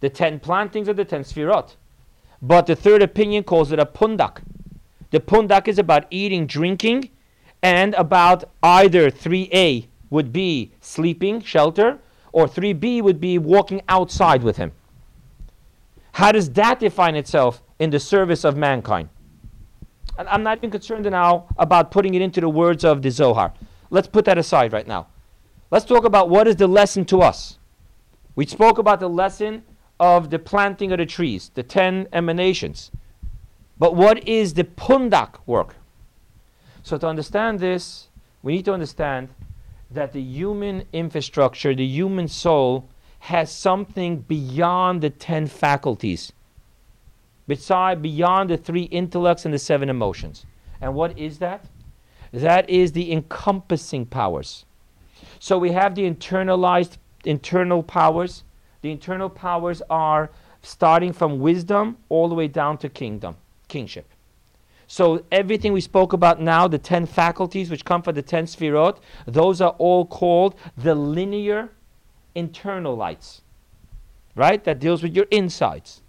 The 0.00 0.10
ten 0.10 0.40
plantings 0.40 0.88
of 0.88 0.96
the 0.96 1.04
ten 1.04 1.22
sfirot. 1.22 1.76
But 2.40 2.66
the 2.66 2.76
third 2.76 3.02
opinion 3.02 3.44
calls 3.44 3.70
it 3.70 3.78
a 3.78 3.86
pundak. 3.86 4.42
The 5.10 5.20
pundak 5.20 5.68
is 5.68 5.78
about 5.78 6.06
eating, 6.10 6.46
drinking, 6.46 7.10
and 7.62 7.94
about 7.94 8.44
either 8.62 9.10
3a 9.10 9.86
would 10.10 10.32
be 10.32 10.72
sleeping, 10.80 11.40
shelter, 11.40 11.98
or 12.32 12.46
3b 12.46 13.02
would 13.02 13.20
be 13.20 13.38
walking 13.38 13.82
outside 13.88 14.42
with 14.42 14.56
him. 14.56 14.72
How 16.12 16.32
does 16.32 16.50
that 16.50 16.80
define 16.80 17.14
itself 17.14 17.62
in 17.78 17.90
the 17.90 18.00
service 18.00 18.44
of 18.44 18.56
mankind? 18.56 19.08
And 20.18 20.28
I'm 20.28 20.42
not 20.42 20.58
even 20.58 20.70
concerned 20.70 21.10
now 21.10 21.46
about 21.56 21.90
putting 21.90 22.14
it 22.14 22.22
into 22.22 22.40
the 22.40 22.48
words 22.48 22.84
of 22.84 23.00
the 23.02 23.10
Zohar. 23.10 23.54
Let's 23.90 24.08
put 24.08 24.24
that 24.26 24.38
aside 24.38 24.72
right 24.72 24.86
now. 24.86 25.06
Let's 25.72 25.86
talk 25.86 26.04
about 26.04 26.28
what 26.28 26.46
is 26.46 26.56
the 26.56 26.66
lesson 26.66 27.06
to 27.06 27.22
us. 27.22 27.56
We 28.36 28.44
spoke 28.44 28.76
about 28.76 29.00
the 29.00 29.08
lesson 29.08 29.62
of 29.98 30.28
the 30.28 30.38
planting 30.38 30.92
of 30.92 30.98
the 30.98 31.06
trees, 31.06 31.50
the 31.54 31.62
ten 31.62 32.08
emanations. 32.12 32.90
But 33.78 33.96
what 33.96 34.28
is 34.28 34.52
the 34.52 34.64
pundak 34.64 35.36
work? 35.46 35.76
So 36.82 36.98
to 36.98 37.06
understand 37.06 37.58
this, 37.58 38.08
we 38.42 38.52
need 38.52 38.66
to 38.66 38.74
understand 38.74 39.30
that 39.90 40.12
the 40.12 40.20
human 40.20 40.84
infrastructure, 40.92 41.74
the 41.74 41.86
human 41.86 42.28
soul, 42.28 42.86
has 43.20 43.50
something 43.50 44.18
beyond 44.18 45.00
the 45.00 45.08
ten 45.08 45.46
faculties, 45.46 46.32
beside 47.46 48.02
beyond 48.02 48.50
the 48.50 48.58
three 48.58 48.84
intellects 48.84 49.46
and 49.46 49.54
the 49.54 49.58
seven 49.58 49.88
emotions. 49.88 50.44
And 50.82 50.94
what 50.94 51.18
is 51.18 51.38
that? 51.38 51.64
That 52.30 52.68
is 52.68 52.92
the 52.92 53.10
encompassing 53.10 54.04
powers. 54.04 54.66
So 55.42 55.58
we 55.58 55.72
have 55.72 55.96
the 55.96 56.08
internalized 56.08 56.98
internal 57.24 57.82
powers. 57.82 58.44
The 58.82 58.92
internal 58.92 59.28
powers 59.28 59.82
are 59.90 60.30
starting 60.62 61.12
from 61.12 61.40
wisdom 61.40 61.96
all 62.08 62.28
the 62.28 62.36
way 62.36 62.46
down 62.46 62.78
to 62.78 62.88
kingdom, 62.88 63.34
kingship. 63.66 64.06
So 64.86 65.24
everything 65.32 65.72
we 65.72 65.80
spoke 65.80 66.12
about 66.12 66.40
now, 66.40 66.68
the 66.68 66.78
ten 66.78 67.06
faculties 67.06 67.70
which 67.70 67.84
come 67.84 68.02
from 68.02 68.14
the 68.14 68.22
ten 68.22 68.44
sfirot, 68.44 68.98
those 69.26 69.60
are 69.60 69.74
all 69.78 70.06
called 70.06 70.54
the 70.76 70.94
linear 70.94 71.70
internal 72.36 72.94
lights. 72.94 73.42
Right? 74.36 74.62
That 74.62 74.78
deals 74.78 75.02
with 75.02 75.12
your 75.12 75.26
insides. 75.32 76.02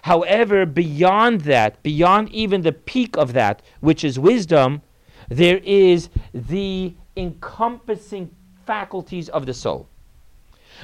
However, 0.00 0.64
beyond 0.64 1.42
that, 1.42 1.82
beyond 1.82 2.30
even 2.30 2.62
the 2.62 2.72
peak 2.72 3.18
of 3.18 3.34
that, 3.34 3.60
which 3.80 4.02
is 4.02 4.18
wisdom, 4.18 4.80
there 5.28 5.58
is 5.58 6.08
the 6.32 6.94
encompassing 7.18 8.30
faculties 8.66 9.28
of 9.28 9.46
the 9.46 9.54
soul. 9.54 9.88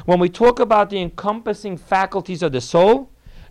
When 0.06 0.18
we 0.18 0.28
talk 0.28 0.60
about 0.60 0.90
the 0.90 1.00
encompassing 1.00 1.76
faculties 1.76 2.42
of 2.42 2.52
the 2.52 2.60
soul, 2.60 3.10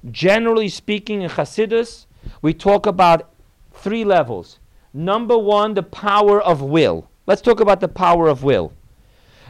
generally 0.09 0.69
speaking 0.69 1.21
in 1.21 1.29
Hasidus, 1.29 2.07
we 2.41 2.53
talk 2.53 2.85
about 2.85 3.33
three 3.73 4.03
levels. 4.03 4.59
Number 4.93 5.37
one, 5.37 5.73
the 5.73 5.83
power 5.83 6.41
of 6.41 6.61
will. 6.61 7.09
Let's 7.27 7.41
talk 7.41 7.59
about 7.59 7.79
the 7.79 7.87
power 7.87 8.27
of 8.27 8.43
will. 8.43 8.73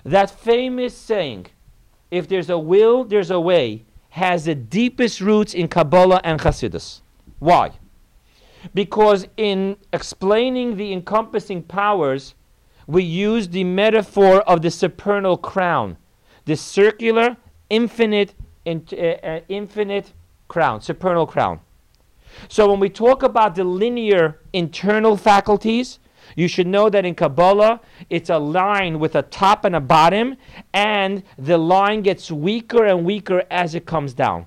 That 0.04 0.30
famous 0.30 0.96
saying, 0.98 1.48
if 2.10 2.28
there's 2.28 2.50
a 2.50 2.60
will, 2.60 3.04
there's 3.04 3.32
a 3.32 3.40
way, 3.40 3.86
has 4.10 4.46
the 4.46 4.56
deepest 4.56 5.22
roots 5.22 5.54
in 5.54 5.68
Kabbalah 5.68 6.22
and 6.24 6.40
Hasidus. 6.40 7.02
Why? 7.40 7.72
Because 8.74 9.26
in 9.38 9.78
explaining 9.94 10.76
the 10.76 10.92
encompassing 10.92 11.64
powers, 11.64 12.36
we 12.88 13.04
use 13.04 13.50
the 13.50 13.64
metaphor 13.64 14.42
of 14.42 14.62
the 14.62 14.72
supernal 14.72 15.38
crown, 15.38 15.98
the 16.46 16.56
circular, 16.56 17.38
infinite, 17.70 18.34
in, 18.66 18.86
uh, 18.94 18.96
uh, 18.96 19.40
infinite 19.50 20.14
crown, 20.48 20.82
supernal 20.82 21.26
crown. 21.26 21.60
So 22.48 22.70
when 22.70 22.80
we 22.80 22.90
talk 22.90 23.24
about 23.24 23.56
the 23.56 23.64
linear 23.64 24.40
internal 24.54 25.18
faculties, 25.18 26.00
you 26.36 26.48
should 26.48 26.68
know 26.68 26.90
that 26.90 27.06
in 27.06 27.16
Kabbalah, 27.16 27.82
it's 28.10 28.30
a 28.30 28.38
line 28.38 29.00
with 29.00 29.16
a 29.16 29.22
top 29.22 29.66
and 29.66 29.76
a 29.76 29.82
bottom, 29.82 30.38
and 30.74 31.24
the 31.38 31.58
line 31.58 32.02
gets 32.02 32.32
weaker 32.32 32.86
and 32.86 33.04
weaker 33.04 33.44
as 33.52 33.76
it 33.76 33.86
comes 33.86 34.14
down. 34.14 34.46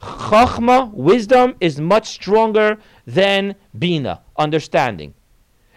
Chachma, 0.00 0.92
wisdom, 0.92 1.54
is 1.60 1.80
much 1.80 2.08
stronger 2.08 2.78
than 3.06 3.54
Bina, 3.78 4.20
understanding 4.36 5.14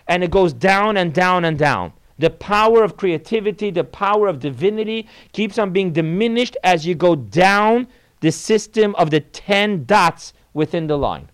and 0.08 0.24
it 0.24 0.32
goes 0.32 0.54
down 0.54 0.98
and 0.98 1.14
down 1.14 1.46
and 1.46 1.58
down. 1.58 1.94
The 2.18 2.30
power 2.30 2.84
of 2.84 2.96
creativity, 2.96 3.72
the 3.72 3.84
power 3.84 4.28
of 4.28 4.40
divinity 4.40 5.08
keeps 5.34 5.58
on 5.58 5.72
being 5.72 5.92
diminished 5.92 6.56
as 6.64 6.86
you 6.86 6.96
go 6.96 7.16
down 7.16 7.88
the 8.22 8.32
system 8.32 8.96
of 8.96 9.10
the 9.10 9.20
10 9.20 9.86
dots 9.86 10.34
within 10.54 10.88
the 10.88 10.98
line. 10.98 11.30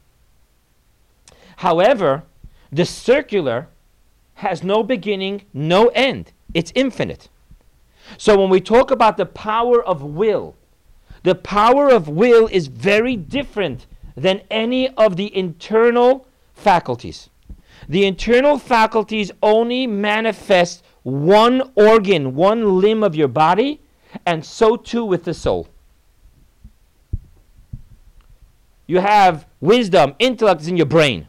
However, 1.57 2.23
the 2.71 2.85
circular 2.85 3.67
has 4.35 4.63
no 4.63 4.81
beginning, 4.81 5.43
no 5.53 5.87
end. 5.89 6.31
It's 6.53 6.71
infinite. 6.73 7.29
So 8.17 8.39
when 8.39 8.49
we 8.49 8.59
talk 8.59 8.89
about 8.89 9.17
the 9.17 9.27
power 9.27 9.83
of 9.83 10.01
will, 10.01 10.55
the 11.23 11.35
power 11.35 11.89
of 11.89 12.07
will 12.07 12.47
is 12.47 12.67
very 12.67 13.15
different 13.15 13.85
than 14.15 14.41
any 14.49 14.89
of 14.95 15.15
the 15.15 15.35
internal 15.35 16.27
faculties 16.55 17.29
the 17.87 18.05
internal 18.05 18.57
faculties 18.57 19.31
only 19.41 19.87
manifest 19.87 20.83
one 21.03 21.71
organ, 21.75 22.35
one 22.35 22.79
limb 22.79 23.03
of 23.03 23.15
your 23.15 23.27
body, 23.27 23.81
and 24.25 24.45
so 24.45 24.75
too 24.75 25.03
with 25.05 25.23
the 25.23 25.33
soul. 25.33 25.67
You 28.87 28.99
have 28.99 29.47
wisdom, 29.61 30.15
intellect 30.19 30.61
is 30.61 30.67
in 30.67 30.77
your 30.77 30.85
brain, 30.85 31.27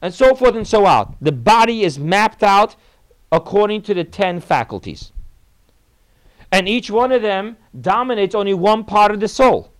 and 0.00 0.14
so 0.14 0.34
forth 0.34 0.54
and 0.54 0.66
so 0.66 0.86
out. 0.86 1.16
The 1.20 1.32
body 1.32 1.82
is 1.82 1.98
mapped 1.98 2.42
out 2.42 2.76
according 3.32 3.82
to 3.82 3.94
the 3.94 4.04
ten 4.04 4.40
faculties. 4.40 5.10
And 6.52 6.68
each 6.68 6.90
one 6.90 7.10
of 7.10 7.22
them 7.22 7.56
dominates 7.80 8.34
only 8.34 8.54
one 8.54 8.84
part 8.84 9.10
of 9.10 9.18
the 9.18 9.26
soul. 9.26 9.72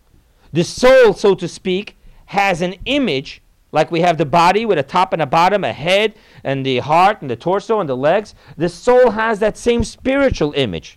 The 0.53 0.65
soul, 0.65 1.13
so 1.13 1.37
to 1.37 1.47
speak, 1.47 1.97
has 2.27 2.63
an 2.63 2.75
image 2.85 3.43
like 3.75 3.91
we 3.91 4.03
have 4.03 4.19
the 4.19 4.25
body 4.25 4.65
with 4.65 4.79
a 4.79 4.85
top 4.85 5.13
and 5.13 5.21
a 5.21 5.27
bottom, 5.27 5.65
a 5.65 5.73
head, 5.73 6.15
and 6.45 6.65
the 6.65 6.79
heart, 6.79 7.21
and 7.21 7.29
the 7.29 7.35
torso, 7.35 7.81
and 7.81 7.89
the 7.89 7.97
legs. 7.97 8.33
The 8.57 8.69
soul 8.69 9.11
has 9.11 9.41
that 9.41 9.59
same 9.59 9.83
spiritual 9.83 10.53
image. 10.53 10.97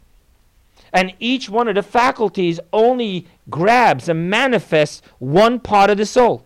And 0.94 1.16
each 1.20 1.50
one 1.50 1.68
of 1.68 1.74
the 1.74 1.82
faculties 1.82 2.60
only 2.72 3.26
grabs 3.50 4.10
and 4.10 4.30
manifests 4.30 5.02
one 5.18 5.60
part 5.60 5.90
of 5.90 5.98
the 5.98 6.06
soul. 6.06 6.46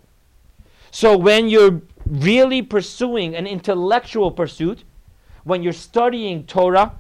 So 0.90 1.18
when 1.18 1.50
you're 1.50 1.82
really 2.06 2.62
pursuing 2.62 3.36
an 3.36 3.46
intellectual 3.46 4.32
pursuit, 4.32 4.86
when 5.44 5.62
you're 5.62 5.74
studying 5.74 6.46
Torah, 6.46 6.94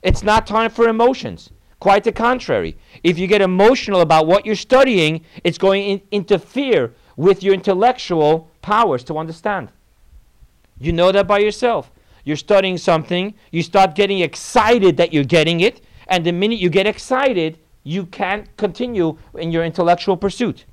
it's 0.00 0.22
not 0.22 0.46
time 0.46 0.70
for 0.70 0.88
emotions. 0.88 1.50
Quite 1.80 2.04
the 2.04 2.12
contrary. 2.12 2.76
If 3.02 3.18
you 3.18 3.26
get 3.26 3.42
emotional 3.42 4.00
about 4.00 4.28
what 4.28 4.46
you're 4.46 4.54
studying, 4.54 5.24
it's 5.42 5.58
going 5.58 5.98
to 5.98 6.06
interfere 6.12 6.94
with 7.16 7.42
your 7.42 7.54
intellectual 7.54 8.50
powers 8.62 9.04
to 9.04 9.18
understand. 9.18 9.70
You 10.78 10.92
know 10.92 11.12
that 11.12 11.26
by 11.26 11.38
yourself. 11.38 11.90
You're 12.24 12.36
studying 12.36 12.78
something, 12.78 13.34
you 13.50 13.62
start 13.62 13.94
getting 13.94 14.20
excited 14.20 14.96
that 14.98 15.12
you're 15.12 15.24
getting 15.24 15.60
it, 15.60 15.80
and 16.08 16.24
the 16.24 16.32
minute 16.32 16.58
you 16.58 16.68
get 16.68 16.86
excited, 16.86 17.58
you 17.82 18.06
can't 18.06 18.54
continue 18.56 19.16
in 19.38 19.50
your 19.50 19.64
intellectual 19.64 20.16
pursuit 20.16 20.64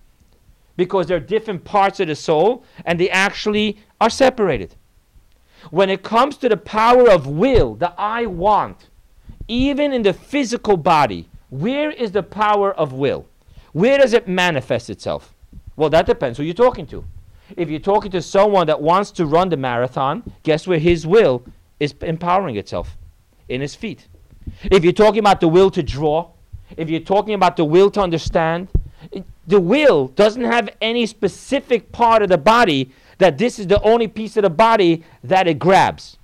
because 0.75 1.08
they're 1.08 1.20
different 1.20 1.63
parts 1.63 2.00
of 2.00 2.08
the 2.08 2.15
soul 2.15 2.63
and 2.86 3.00
they 3.00 3.10
actually 3.10 3.77
are 4.00 4.10
separated. 4.10 4.75
When 5.72 5.89
it 5.89 6.03
comes 6.03 6.38
to 6.38 6.50
the 6.50 6.58
power 6.58 7.10
of 7.10 7.27
will, 7.27 7.75
the 7.75 7.94
I 7.98 8.25
want, 8.25 8.89
even 9.48 9.94
in 9.94 10.03
the 10.03 10.13
physical 10.13 10.77
body, 10.77 11.27
where 11.50 11.91
is 11.91 12.12
the 12.12 12.24
power 12.24 12.74
of 12.74 12.94
will? 12.94 13.27
Where 13.74 13.98
does 13.98 14.13
it 14.13 14.27
manifest 14.27 14.89
itself? 14.89 15.34
Well, 15.77 15.89
that 15.91 16.05
depends 16.05 16.38
who 16.38 16.43
you're 16.43 16.53
talking 16.53 16.86
to. 16.88 17.05
If 17.55 17.69
you're 17.69 17.79
talking 17.79 18.12
to 18.12 18.22
someone 18.22 18.67
that 18.67 18.81
wants 18.81 19.12
to 19.12 19.25
run 19.25 19.48
the 19.48 19.55
marathon, 19.55 20.34
guess 20.43 20.67
where 20.67 20.79
his 20.79 21.07
will 21.07 21.43
is 21.79 21.96
empowering 22.01 22.57
itself? 22.57 22.98
In 23.48 23.62
his 23.62 23.75
feet. 23.75 24.07
If 24.63 24.84
you're 24.84 24.91
talking 24.91 25.19
about 25.19 25.39
the 25.39 25.48
will 25.48 25.72
to 25.72 25.81
draw, 25.81 26.31
if 26.75 26.89
you're 26.89 27.00
talking 27.00 27.34
about 27.34 27.55
the 27.55 27.63
will 27.63 27.89
to 27.91 28.01
understand, 28.01 28.67
the 29.48 29.62
will 29.62 30.10
doesn't 30.10 30.43
have 30.43 30.69
any 30.81 31.05
specific 31.05 31.91
part 31.93 32.22
of 32.22 32.29
the 32.29 32.38
body 32.38 32.91
that 33.19 33.38
this 33.38 33.60
is 33.60 33.67
the 33.67 33.81
only 33.81 34.07
piece 34.07 34.36
of 34.36 34.43
the 34.43 34.50
body 34.50 35.03
that 35.24 35.48
it 35.48 35.60
grabs. 35.60 36.17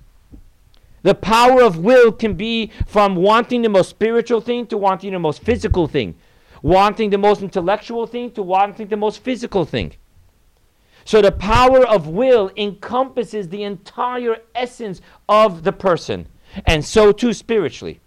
The 1.02 1.14
power 1.14 1.62
of 1.62 1.78
will 1.78 2.12
can 2.12 2.34
be 2.34 2.70
from 2.86 3.16
wanting 3.16 3.62
the 3.62 3.68
most 3.68 3.90
spiritual 3.90 4.40
thing 4.40 4.66
to 4.68 4.76
wanting 4.76 5.12
the 5.12 5.18
most 5.18 5.42
physical 5.42 5.86
thing, 5.86 6.14
wanting 6.64 7.10
the 7.10 7.18
most 7.18 7.42
intellectual 7.42 8.06
thing 8.06 8.30
to 8.30 8.42
wanting 8.42 8.88
the 8.88 8.96
most 8.96 9.22
physical 9.22 9.66
thing. 9.66 9.92
So 11.04 11.20
the 11.20 11.30
power 11.30 11.86
of 11.86 12.08
will 12.08 12.50
encompasses 12.56 13.50
the 13.50 13.64
entire 13.64 14.38
essence 14.54 15.02
of 15.28 15.62
the 15.62 15.72
person, 15.72 16.26
and 16.64 16.82
so 16.82 17.12
too 17.12 17.34
spiritually. 17.34 18.00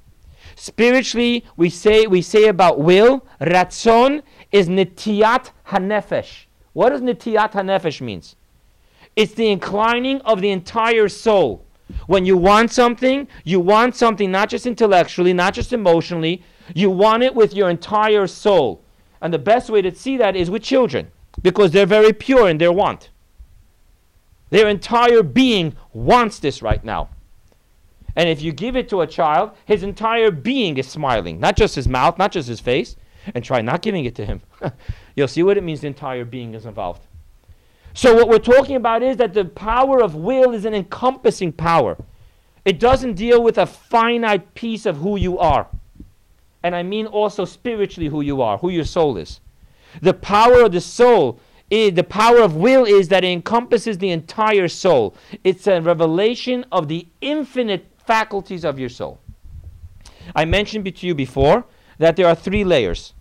Spiritually, 0.55 1.45
we 1.55 1.69
say 1.69 2.07
we 2.07 2.23
say 2.23 2.47
about 2.47 2.79
will, 2.79 3.23
ratzon 3.39 4.23
is 4.51 4.67
nitiyat 4.67 5.51
hanefesh. 5.67 6.45
What 6.73 6.89
does 6.89 7.01
nitiyat 7.01 7.51
hanefesh 7.51 8.01
means? 8.01 8.35
It's 9.15 9.35
the 9.35 9.51
inclining 9.51 10.19
of 10.21 10.41
the 10.41 10.49
entire 10.49 11.09
soul. 11.09 11.63
When 12.07 12.25
you 12.25 12.35
want 12.35 12.71
something, 12.71 13.27
you 13.43 13.59
want 13.59 13.95
something 13.95 14.31
not 14.31 14.49
just 14.49 14.65
intellectually, 14.65 15.33
not 15.33 15.53
just 15.53 15.73
emotionally, 15.73 16.43
you 16.73 16.89
want 16.89 17.23
it 17.23 17.35
with 17.35 17.53
your 17.53 17.69
entire 17.69 18.27
soul. 18.27 18.81
And 19.21 19.33
the 19.33 19.39
best 19.39 19.69
way 19.69 19.81
to 19.81 19.93
see 19.93 20.17
that 20.17 20.35
is 20.35 20.49
with 20.49 20.63
children, 20.63 21.11
because 21.41 21.71
they're 21.71 21.85
very 21.85 22.13
pure 22.13 22.49
in 22.49 22.57
their 22.57 22.71
want. 22.71 23.09
Their 24.49 24.67
entire 24.67 25.23
being 25.23 25.75
wants 25.93 26.39
this 26.39 26.61
right 26.61 26.83
now. 26.83 27.09
And 28.15 28.29
if 28.29 28.41
you 28.41 28.51
give 28.51 28.75
it 28.75 28.89
to 28.89 29.01
a 29.01 29.07
child, 29.07 29.51
his 29.65 29.83
entire 29.83 30.31
being 30.31 30.77
is 30.77 30.87
smiling, 30.87 31.39
not 31.39 31.55
just 31.55 31.75
his 31.75 31.87
mouth, 31.87 32.17
not 32.17 32.31
just 32.31 32.47
his 32.47 32.59
face, 32.59 32.95
and 33.35 33.43
try 33.43 33.61
not 33.61 33.81
giving 33.81 34.05
it 34.05 34.15
to 34.15 34.25
him. 34.25 34.41
You'll 35.15 35.27
see 35.27 35.43
what 35.43 35.57
it 35.57 35.63
means 35.63 35.81
the 35.81 35.87
entire 35.87 36.25
being 36.25 36.53
is 36.53 36.65
involved. 36.65 37.03
So, 37.93 38.15
what 38.15 38.29
we're 38.29 38.39
talking 38.39 38.75
about 38.75 39.03
is 39.03 39.17
that 39.17 39.33
the 39.33 39.45
power 39.45 40.01
of 40.01 40.15
will 40.15 40.53
is 40.53 40.65
an 40.65 40.73
encompassing 40.73 41.51
power. 41.51 41.97
It 42.63 42.79
doesn't 42.79 43.13
deal 43.13 43.41
with 43.41 43.57
a 43.57 43.65
finite 43.65 44.53
piece 44.53 44.85
of 44.85 44.97
who 44.97 45.17
you 45.17 45.39
are. 45.39 45.67
And 46.63 46.75
I 46.75 46.83
mean 46.83 47.05
also 47.05 47.45
spiritually 47.45 48.09
who 48.09 48.21
you 48.21 48.41
are, 48.41 48.57
who 48.57 48.69
your 48.69 48.85
soul 48.85 49.17
is. 49.17 49.39
The 50.01 50.13
power 50.13 50.63
of 50.63 50.71
the 50.71 50.81
soul, 50.81 51.39
is, 51.69 51.93
the 51.93 52.03
power 52.03 52.39
of 52.39 52.55
will 52.55 52.85
is 52.85 53.07
that 53.09 53.23
it 53.23 53.29
encompasses 53.29 53.97
the 53.97 54.09
entire 54.09 54.67
soul. 54.67 55.15
It's 55.43 55.67
a 55.67 55.81
revelation 55.81 56.65
of 56.71 56.87
the 56.87 57.07
infinite 57.21 57.85
faculties 58.05 58.63
of 58.65 58.79
your 58.79 58.89
soul. 58.89 59.19
I 60.35 60.45
mentioned 60.45 60.93
to 60.93 61.07
you 61.07 61.15
before 61.15 61.65
that 61.99 62.15
there 62.15 62.27
are 62.27 62.35
three 62.35 62.63
layers 62.63 63.13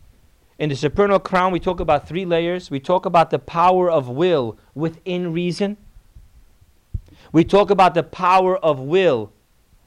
in 0.58 0.70
the 0.70 0.76
supernal 0.76 1.18
crown, 1.18 1.52
we 1.52 1.60
talk 1.60 1.80
about 1.80 2.08
three 2.08 2.24
layers. 2.24 2.70
We 2.70 2.80
talk 2.80 3.04
about 3.04 3.30
the 3.30 3.38
power 3.38 3.90
of 3.90 4.08
will 4.08 4.58
within 4.74 5.32
reason. 5.32 5.76
We 7.32 7.44
talk 7.44 7.70
about 7.70 7.94
the 7.94 8.02
power 8.02 8.56
of 8.56 8.80
will 8.80 9.32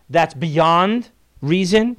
that's 0.09 0.33
beyond 0.33 1.09
reason. 1.41 1.97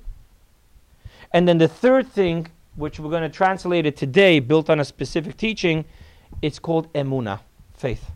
And 1.33 1.47
then 1.47 1.59
the 1.59 1.69
third 1.69 2.09
thing, 2.09 2.49
which 2.77 2.99
we're 2.99 3.11
going 3.11 3.23
to 3.23 3.29
translate 3.29 3.87
it 3.87 3.97
today, 3.97 4.41
built 4.41 4.69
on 4.69 4.81
a 4.81 4.85
specific 4.85 5.37
teaching, 5.37 5.85
it's 6.43 6.59
called 6.59 6.93
emuna, 6.93 7.41
faith. 7.75 8.11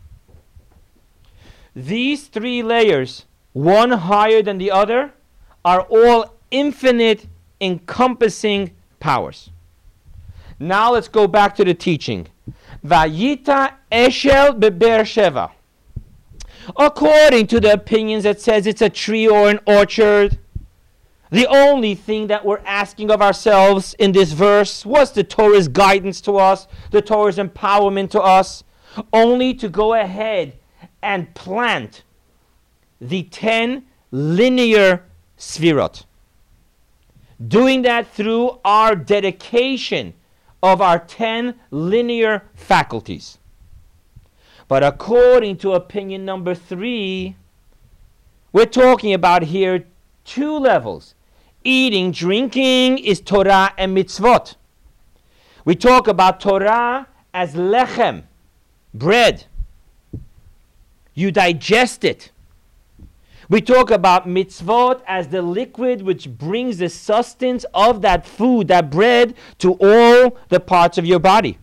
These 1.75 2.27
three 2.27 2.63
layers, 2.63 3.25
one 3.53 3.91
higher 3.91 4.41
than 4.41 4.57
the 4.57 4.71
other, 4.71 5.13
are 5.63 5.81
all 5.81 6.35
infinite, 6.51 7.27
encompassing 7.59 8.71
powers. 8.99 9.49
Now 10.59 10.93
let's 10.93 11.07
go 11.07 11.27
back 11.27 11.55
to 11.55 11.65
the 11.65 11.73
teaching. 11.73 12.27
Vayita 12.85 13.73
Eshel 13.91 14.59
Beber 14.59 15.01
Sheva. 15.01 15.51
According 16.77 17.47
to 17.47 17.59
the 17.59 17.73
opinions 17.73 18.23
that 18.23 18.41
says 18.41 18.65
it's 18.65 18.81
a 18.81 18.89
tree 18.89 19.27
or 19.27 19.49
an 19.49 19.59
orchard, 19.65 20.37
the 21.35 21.47
only 21.47 21.95
thing 21.95 22.27
that 22.27 22.45
we're 22.45 22.61
asking 22.65 23.11
of 23.11 23.21
ourselves 23.21 23.93
in 23.99 24.13
this 24.13 24.31
verse 24.31 24.85
was 24.85 25.11
the 25.11 25.23
Torah's 25.23 25.67
guidance 25.67 26.21
to 26.21 26.37
us, 26.37 26.65
the 26.91 27.01
Torah's 27.01 27.37
empowerment 27.37 28.09
to 28.11 28.21
us, 28.21 28.63
only 29.11 29.53
to 29.55 29.67
go 29.67 29.95
ahead 29.95 30.57
and 31.01 31.33
plant 31.35 32.03
the 33.01 33.23
10 33.23 33.85
linear 34.11 35.03
sfirot. 35.37 36.05
Doing 37.45 37.81
that 37.81 38.07
through 38.07 38.61
our 38.63 38.95
dedication 38.95 40.13
of 40.63 40.81
our 40.81 40.99
10 40.99 41.55
linear 41.69 42.43
faculties. 42.53 43.39
But 44.69 44.83
according 44.83 45.57
to 45.57 45.73
opinion 45.73 46.23
number 46.23 46.55
three, 46.55 47.35
we're 48.53 48.65
talking 48.65 49.13
about 49.13 49.43
here 49.43 49.85
two 50.23 50.57
levels. 50.57 51.14
Eating, 51.67 52.11
drinking 52.11 52.99
is 52.99 53.19
Torah 53.19 53.73
and 53.75 53.97
mitzvot. 53.97 54.55
We 55.65 55.73
talk 55.75 56.07
about 56.07 56.39
Torah 56.39 57.07
as 57.33 57.55
lechem, 57.55 58.23
bread. 58.93 59.45
You 61.15 61.31
digest 61.31 62.03
it. 62.03 62.31
We 63.49 63.61
talk 63.61 63.89
about 63.89 64.27
mitzvot 64.27 65.01
as 65.07 65.29
the 65.29 65.41
liquid 65.41 66.03
which 66.03 66.29
brings 66.29 66.77
the 66.77 66.87
sustenance 66.87 67.65
of 67.73 68.03
that 68.03 68.27
food, 68.27 68.67
that 68.67 68.91
bread, 68.91 69.33
to 69.57 69.73
all 69.73 70.37
the 70.49 70.59
parts 70.59 70.99
of 70.99 71.05
your 71.05 71.19
body. 71.19 71.57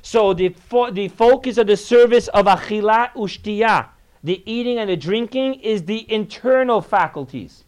So 0.00 0.32
the, 0.32 0.48
fo- 0.48 0.90
the 0.90 1.08
focus 1.08 1.58
of 1.58 1.66
the 1.66 1.76
service 1.76 2.28
of 2.28 2.46
achila 2.46 3.12
ushtiya, 3.12 3.88
the 4.22 4.42
eating 4.50 4.78
and 4.78 4.88
the 4.88 4.96
drinking, 4.96 5.54
is 5.60 5.82
the 5.82 6.10
internal 6.10 6.80
faculties. 6.80 7.63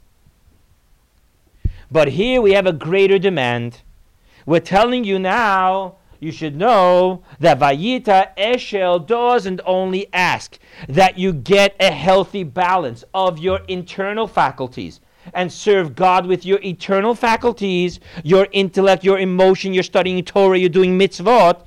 But 1.91 2.09
here 2.09 2.43
we 2.43 2.53
have 2.53 2.67
a 2.67 2.73
greater 2.73 3.19
demand. 3.19 3.83
We're 4.45 4.61
telling 4.61 5.05
you 5.05 5.19
now 5.19 5.97
you 6.19 6.33
should 6.33 6.57
know 6.57 7.23
that 7.41 7.61
Vayita 7.61 8.37
Eshel 8.37 9.07
doesn't 9.07 9.61
only 9.65 10.13
ask 10.13 10.59
that 10.89 11.19
you 11.19 11.33
get 11.33 11.77
a 11.79 11.93
healthy 11.93 12.43
balance 12.43 13.05
of 13.15 13.39
your 13.39 13.61
internal 13.69 14.27
faculties 14.27 15.01
and 15.35 15.53
serve 15.53 15.95
God 15.95 16.27
with 16.27 16.47
your 16.47 16.61
eternal 16.63 17.15
faculties, 17.15 18.01
your 18.25 18.49
intellect, 18.53 19.05
your 19.05 19.19
emotion, 19.19 19.75
you're 19.75 19.83
studying 19.83 20.25
Torah, 20.25 20.59
you're 20.59 20.69
doing 20.69 20.99
mitzvot, 20.99 21.65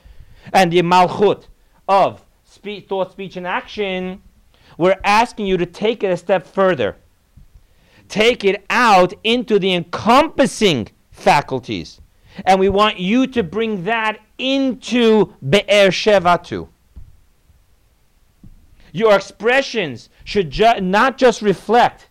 and 0.54 0.72
the 0.72 0.82
malchut 0.82 1.48
of 1.88 2.26
speech, 2.44 2.88
thought, 2.88 3.12
speech, 3.12 3.38
and 3.38 3.46
action. 3.46 4.22
We're 4.78 5.00
asking 5.04 5.48
you 5.48 5.58
to 5.58 5.66
take 5.66 6.04
it 6.04 6.12
a 6.12 6.18
step 6.18 6.48
further. 6.48 6.96
Take 8.10 8.44
it 8.44 8.66
out 8.70 9.14
into 9.24 9.60
the 9.60 9.74
encompassing 9.74 10.90
faculties. 11.12 12.02
And 12.46 12.60
we 12.60 12.68
want 12.68 13.00
you 13.00 13.28
to 13.28 13.44
bring 13.44 13.86
that 13.86 14.20
into 14.38 15.34
Be'er 15.48 15.90
Sheva 15.90 16.44
too. 16.44 16.70
Your 18.92 19.16
expressions 19.16 20.10
should 20.24 20.50
ju- 20.50 20.82
not 20.82 21.18
just 21.18 21.42
reflect 21.42 22.10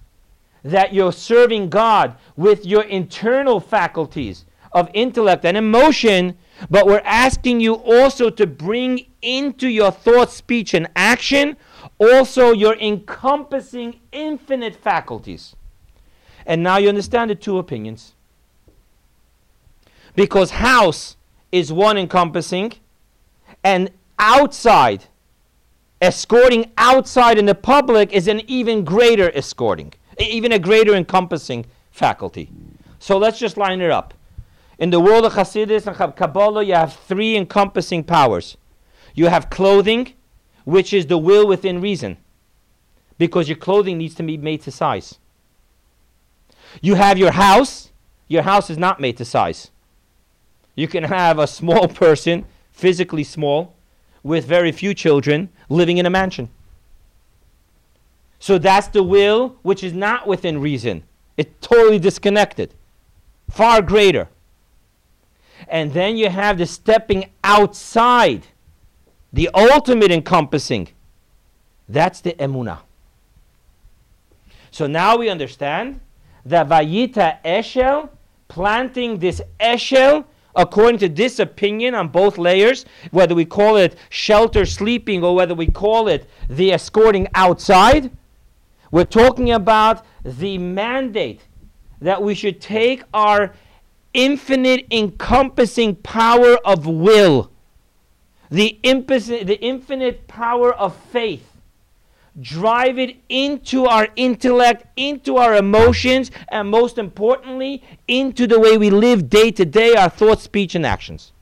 that 0.63 0.95
you're 0.95 1.13
serving 1.13 1.69
God 1.69 2.17
with 2.37 2.65
your 2.65 2.85
internal 2.85 3.59
faculties 3.59 4.45
of 4.73 4.91
intellect 4.95 5.45
and 5.45 5.57
emotion, 5.57 6.37
but 6.71 6.87
we're 6.87 7.03
asking 7.05 7.61
you 7.61 7.75
also 7.75 8.31
to 8.31 8.47
bring 8.47 9.07
into 9.23 9.69
your 9.69 9.91
thought, 9.91 10.31
speech, 10.31 10.75
and 10.75 10.89
action 10.95 11.57
also 11.99 12.53
your 12.53 12.77
encompassing 12.79 14.01
infinite 14.13 14.77
faculties. 14.77 15.57
And 16.49 16.63
now 16.63 16.79
you 16.79 16.89
understand 16.89 17.31
the 17.31 17.35
two 17.35 17.59
opinions. 17.59 18.15
Because 20.17 20.51
house 20.51 21.17
is 21.53 21.73
one 21.73 21.99
encompassing, 21.99 22.73
and 23.63 23.91
outside, 24.19 25.05
escorting 26.01 26.73
outside 26.79 27.39
in 27.39 27.45
the 27.45 27.55
public 27.55 28.13
is 28.13 28.27
an 28.27 28.41
even 28.49 28.83
greater 28.83 29.31
escorting, 29.37 29.93
even 30.19 30.51
a 30.51 30.59
greater 30.59 30.95
encompassing 30.95 31.67
faculty. 31.91 32.51
So 32.99 33.19
let's 33.19 33.39
just 33.39 33.59
line 33.59 33.83
it 33.83 33.91
up. 33.91 34.15
In 34.79 34.91
the 34.91 35.01
world 35.01 35.27
of 35.27 35.35
Hasidus 35.35 35.87
and 35.87 36.17
Kabbalah, 36.17 36.65
you 36.65 36.75
have 36.75 36.95
three 36.95 37.37
encompassing 37.37 38.05
powers. 38.05 38.57
You 39.15 39.27
have 39.27 39.51
clothing, 39.51 40.15
which 40.65 40.93
is 40.95 41.07
the 41.07 41.19
will 41.19 41.47
within 41.47 41.81
reason, 41.81 42.17
because 43.19 43.49
your 43.49 43.59
clothing 43.59 43.99
needs 43.99 44.15
to 44.15 44.23
be 44.23 44.39
made 44.39 44.63
to 44.63 44.71
size. 44.71 45.19
You 46.81 46.95
have 46.95 47.19
your 47.19 47.33
house, 47.33 47.91
your 48.29 48.43
house 48.43 48.71
is 48.71 48.79
not 48.79 49.01
made 49.01 49.17
to 49.17 49.25
size. 49.25 49.71
You 50.75 50.89
can 50.89 51.05
have 51.05 51.39
a 51.39 51.47
small 51.47 51.89
person, 52.05 52.45
physically 52.73 53.25
small, 53.25 53.75
with 54.23 54.45
very 54.45 54.73
few 54.73 54.95
children, 54.95 55.49
living 55.69 55.99
in 55.99 56.07
a 56.07 56.11
mansion. 56.11 56.49
So 58.39 58.59
that's 58.59 58.89
the 58.89 59.03
will 59.03 59.57
which 59.63 59.83
is 59.83 59.93
not 59.93 60.27
within 60.27 60.61
reason. 60.61 61.03
It's 61.37 61.51
totally 61.61 61.99
disconnected, 61.99 62.75
far 63.51 63.83
greater. 63.83 64.29
And 65.67 65.93
then 65.93 66.17
you 66.17 66.29
have 66.29 66.59
the 66.59 66.67
stepping 66.67 67.31
outside, 67.43 68.47
the 69.33 69.51
ultimate 69.55 70.11
encompassing. 70.11 70.89
That's 71.89 72.21
the 72.21 72.33
emuna. 72.35 72.81
So 74.71 74.87
now 74.87 75.17
we 75.17 75.29
understand 75.29 76.01
that 76.49 76.69
Vayita 76.69 77.43
Eshel, 77.45 78.09
planting 78.49 79.19
this 79.19 79.41
Eshel, 79.61 80.25
according 80.57 80.99
to 80.99 81.09
this 81.09 81.39
opinion 81.39 81.95
on 81.95 82.09
both 82.09 82.39
layers, 82.39 82.85
whether 83.11 83.35
we 83.35 83.45
call 83.45 83.77
it 83.77 83.97
shelter 84.11 84.67
sleeping 84.67 85.23
or 85.23 85.35
whether 85.35 85.55
we 85.55 85.67
call 85.67 86.09
it 86.09 86.29
the 86.49 86.73
escorting 86.73 87.29
outside, 87.35 88.11
we're 88.91 89.05
talking 89.05 89.53
about 89.53 90.05
the 90.25 90.59
mandate 90.59 91.43
that 92.01 92.23
we 92.23 92.35
should 92.35 92.61
take 92.61 93.03
our 93.13 93.55
infinite 94.15 94.87
encompassing 94.91 95.95
power 95.97 96.57
of 96.65 96.87
will, 96.87 97.53
the, 98.51 98.79
impis- 98.83 99.47
the 99.47 99.61
infinite 99.61 100.27
power 100.27 100.73
of 100.73 100.97
faith, 100.97 101.48
drive 102.41 102.99
it 102.99 103.17
into 103.29 103.87
our 103.87 104.09
intellect, 104.17 104.87
into 104.97 105.37
our 105.37 105.57
emotions, 105.57 106.31
and 106.49 106.71
most 106.71 106.99
importantly, 106.99 107.83
into 108.07 108.47
the 108.47 108.61
way 108.61 108.79
we 108.79 108.91
live 108.91 109.29
day 109.29 109.51
to 109.51 109.65
day, 109.65 109.95
our 109.95 110.09
thoughts, 110.09 110.43
speech, 110.43 110.75
and 110.75 110.87
actions. 110.87 111.33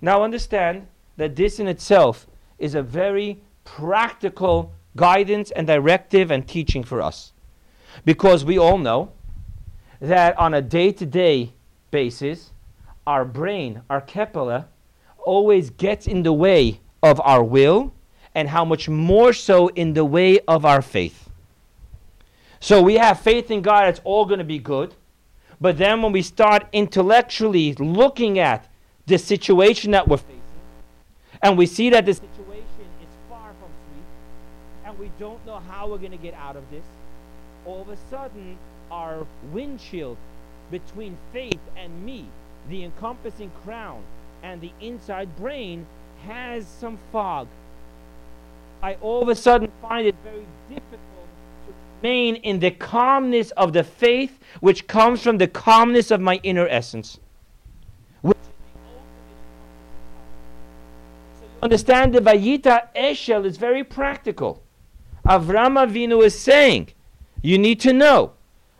Now, 0.00 0.22
understand 0.22 0.86
that 1.16 1.36
this 1.36 1.58
in 1.58 1.68
itself 1.68 2.26
is 2.58 2.74
a 2.74 2.82
very 2.82 3.42
practical 3.64 4.72
guidance 4.96 5.50
and 5.50 5.66
directive 5.66 6.30
and 6.30 6.46
teaching 6.46 6.84
for 6.84 7.00
us. 7.00 7.32
Because 8.04 8.44
we 8.44 8.58
all 8.58 8.78
know 8.78 9.12
that 10.00 10.38
on 10.38 10.54
a 10.54 10.60
day 10.60 10.92
to 10.92 11.06
day 11.06 11.54
basis, 11.90 12.52
our 13.06 13.24
brain, 13.24 13.82
our 13.88 14.00
kepala, 14.00 14.66
always 15.18 15.70
gets 15.70 16.06
in 16.06 16.22
the 16.22 16.32
way 16.32 16.80
of 17.02 17.20
our 17.24 17.42
will 17.42 17.93
and 18.34 18.48
how 18.48 18.64
much 18.64 18.88
more 18.88 19.32
so 19.32 19.68
in 19.68 19.94
the 19.94 20.04
way 20.04 20.40
of 20.40 20.64
our 20.64 20.82
faith. 20.82 21.28
So 22.60 22.82
we 22.82 22.94
have 22.94 23.20
faith 23.20 23.50
in 23.50 23.62
God, 23.62 23.88
it's 23.88 24.00
all 24.04 24.24
going 24.24 24.38
to 24.38 24.44
be 24.44 24.58
good. 24.58 24.94
But 25.60 25.78
then 25.78 26.02
when 26.02 26.12
we 26.12 26.22
start 26.22 26.66
intellectually 26.72 27.74
looking 27.74 28.38
at 28.38 28.68
the 29.06 29.18
situation 29.18 29.92
that 29.92 30.08
we're 30.08 30.16
facing, 30.16 30.40
and 31.42 31.58
we 31.58 31.66
see 31.66 31.90
that 31.90 32.06
the 32.06 32.14
situation 32.14 32.86
is 33.02 33.08
far 33.28 33.50
from 33.60 33.68
sweet, 33.68 34.86
and 34.88 34.98
we 34.98 35.10
don't 35.18 35.44
know 35.46 35.60
how 35.68 35.88
we're 35.88 35.98
going 35.98 36.10
to 36.10 36.16
get 36.16 36.34
out 36.34 36.56
of 36.56 36.68
this, 36.70 36.84
all 37.66 37.82
of 37.82 37.88
a 37.88 37.96
sudden 38.10 38.56
our 38.90 39.26
windshield 39.52 40.16
between 40.70 41.16
faith 41.32 41.60
and 41.76 42.04
me, 42.04 42.26
the 42.68 42.82
encompassing 42.84 43.50
crown, 43.62 44.02
and 44.42 44.60
the 44.60 44.72
inside 44.80 45.34
brain 45.36 45.86
has 46.26 46.66
some 46.66 46.98
fog 47.12 47.46
I 48.84 48.96
all 49.00 49.22
of 49.22 49.30
a 49.30 49.34
sudden 49.34 49.72
find 49.80 50.06
it 50.06 50.14
very 50.22 50.44
difficult 50.68 51.00
to 51.66 51.72
remain 52.02 52.36
in 52.36 52.60
the 52.60 52.70
calmness 52.70 53.50
of 53.52 53.72
the 53.72 53.82
faith 53.82 54.38
which 54.60 54.86
comes 54.86 55.22
from 55.22 55.38
the 55.38 55.48
calmness 55.48 56.10
of 56.10 56.20
my 56.20 56.38
inner 56.42 56.68
essence. 56.68 57.18
So 58.22 58.34
you 61.40 61.62
understand 61.62 62.14
the 62.14 62.20
Vayita 62.20 62.88
Eshel 62.94 63.46
is 63.46 63.56
very 63.56 63.84
practical. 63.84 64.62
Avram 65.26 65.82
Avinu 65.82 66.22
is 66.22 66.38
saying, 66.38 66.90
you 67.40 67.56
need 67.56 67.80
to 67.80 67.94
know 67.94 68.32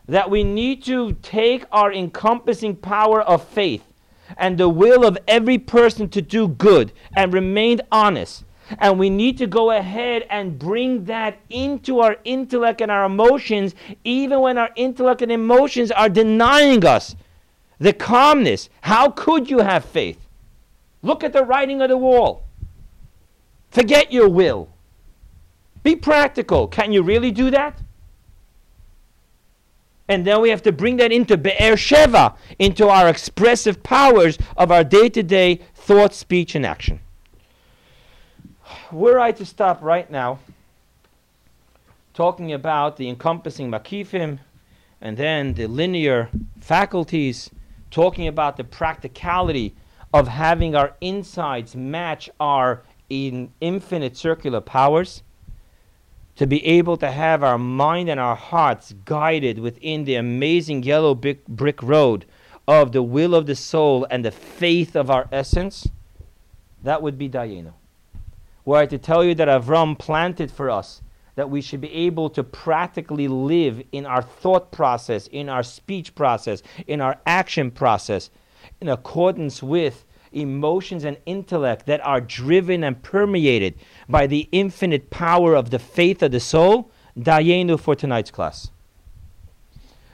that 0.06 0.28
we 0.28 0.44
need 0.44 0.84
to 0.84 1.14
take 1.22 1.64
our 1.72 1.90
encompassing 1.90 2.76
power 2.76 3.22
of 3.22 3.42
faith 3.42 3.84
and 4.36 4.58
the 4.58 4.68
will 4.68 5.06
of 5.06 5.16
every 5.26 5.56
person 5.56 6.10
to 6.10 6.20
do 6.20 6.46
good 6.46 6.92
and 7.16 7.32
remain 7.32 7.80
honest 7.90 8.43
and 8.78 8.98
we 8.98 9.10
need 9.10 9.38
to 9.38 9.46
go 9.46 9.70
ahead 9.70 10.26
and 10.30 10.58
bring 10.58 11.04
that 11.04 11.38
into 11.50 12.00
our 12.00 12.16
intellect 12.24 12.80
and 12.80 12.90
our 12.90 13.04
emotions, 13.04 13.74
even 14.04 14.40
when 14.40 14.58
our 14.58 14.70
intellect 14.76 15.22
and 15.22 15.32
emotions 15.32 15.90
are 15.90 16.08
denying 16.08 16.84
us 16.84 17.16
the 17.78 17.92
calmness. 17.92 18.68
How 18.82 19.10
could 19.10 19.50
you 19.50 19.58
have 19.58 19.84
faith? 19.84 20.18
Look 21.02 21.22
at 21.22 21.32
the 21.32 21.44
writing 21.44 21.82
of 21.82 21.88
the 21.88 21.98
wall. 21.98 22.44
Forget 23.70 24.12
your 24.12 24.28
will. 24.28 24.68
Be 25.82 25.96
practical. 25.96 26.68
Can 26.68 26.92
you 26.92 27.02
really 27.02 27.30
do 27.30 27.50
that? 27.50 27.78
And 30.08 30.26
then 30.26 30.40
we 30.40 30.50
have 30.50 30.62
to 30.62 30.72
bring 30.72 30.98
that 30.98 31.12
into 31.12 31.36
Be'er 31.36 31.76
Sheva, 31.76 32.36
into 32.58 32.88
our 32.88 33.08
expressive 33.08 33.82
powers 33.82 34.38
of 34.56 34.70
our 34.70 34.84
day 34.84 35.08
to 35.08 35.22
day 35.22 35.60
thought, 35.74 36.14
speech, 36.14 36.54
and 36.54 36.64
action 36.64 37.00
were 38.92 39.18
I 39.18 39.32
to 39.32 39.44
stop 39.44 39.82
right 39.82 40.10
now 40.10 40.38
talking 42.14 42.52
about 42.52 42.96
the 42.96 43.08
encompassing 43.08 43.70
makifim 43.70 44.38
and 45.00 45.16
then 45.16 45.54
the 45.54 45.66
linear 45.66 46.30
faculties, 46.60 47.50
talking 47.90 48.26
about 48.26 48.56
the 48.56 48.64
practicality 48.64 49.74
of 50.12 50.28
having 50.28 50.74
our 50.74 50.94
insides 51.00 51.74
match 51.74 52.30
our 52.38 52.82
in 53.10 53.52
infinite 53.60 54.16
circular 54.16 54.60
powers, 54.60 55.22
to 56.36 56.46
be 56.46 56.64
able 56.64 56.96
to 56.96 57.10
have 57.10 57.42
our 57.42 57.58
mind 57.58 58.08
and 58.08 58.18
our 58.18 58.34
hearts 58.34 58.94
guided 59.04 59.58
within 59.58 60.04
the 60.04 60.14
amazing 60.14 60.82
yellow 60.82 61.14
brick, 61.14 61.46
brick 61.46 61.82
road 61.82 62.24
of 62.66 62.92
the 62.92 63.02
will 63.02 63.34
of 63.34 63.46
the 63.46 63.54
soul 63.54 64.06
and 64.10 64.24
the 64.24 64.30
faith 64.30 64.96
of 64.96 65.10
our 65.10 65.28
essence, 65.30 65.88
that 66.82 67.02
would 67.02 67.18
be 67.18 67.28
Dayenu 67.28 67.72
were 68.64 68.78
I 68.78 68.86
to 68.86 68.98
tell 68.98 69.24
you 69.24 69.34
that 69.34 69.48
Avram 69.48 69.98
planted 69.98 70.50
for 70.50 70.70
us 70.70 71.02
that 71.36 71.50
we 71.50 71.60
should 71.60 71.80
be 71.80 71.92
able 71.92 72.30
to 72.30 72.44
practically 72.44 73.28
live 73.28 73.82
in 73.92 74.06
our 74.06 74.22
thought 74.22 74.70
process, 74.70 75.26
in 75.28 75.48
our 75.48 75.62
speech 75.62 76.14
process, 76.14 76.62
in 76.86 77.00
our 77.00 77.18
action 77.26 77.70
process, 77.70 78.30
in 78.80 78.88
accordance 78.88 79.62
with 79.62 80.04
emotions 80.32 81.04
and 81.04 81.16
intellect 81.26 81.86
that 81.86 82.04
are 82.06 82.20
driven 82.20 82.84
and 82.84 83.02
permeated 83.02 83.74
by 84.08 84.26
the 84.26 84.48
infinite 84.52 85.10
power 85.10 85.54
of 85.54 85.70
the 85.70 85.78
faith 85.78 86.22
of 86.22 86.32
the 86.32 86.40
soul, 86.40 86.90
dayenu 87.18 87.78
for 87.78 87.94
tonight's 87.94 88.30
class. 88.30 88.70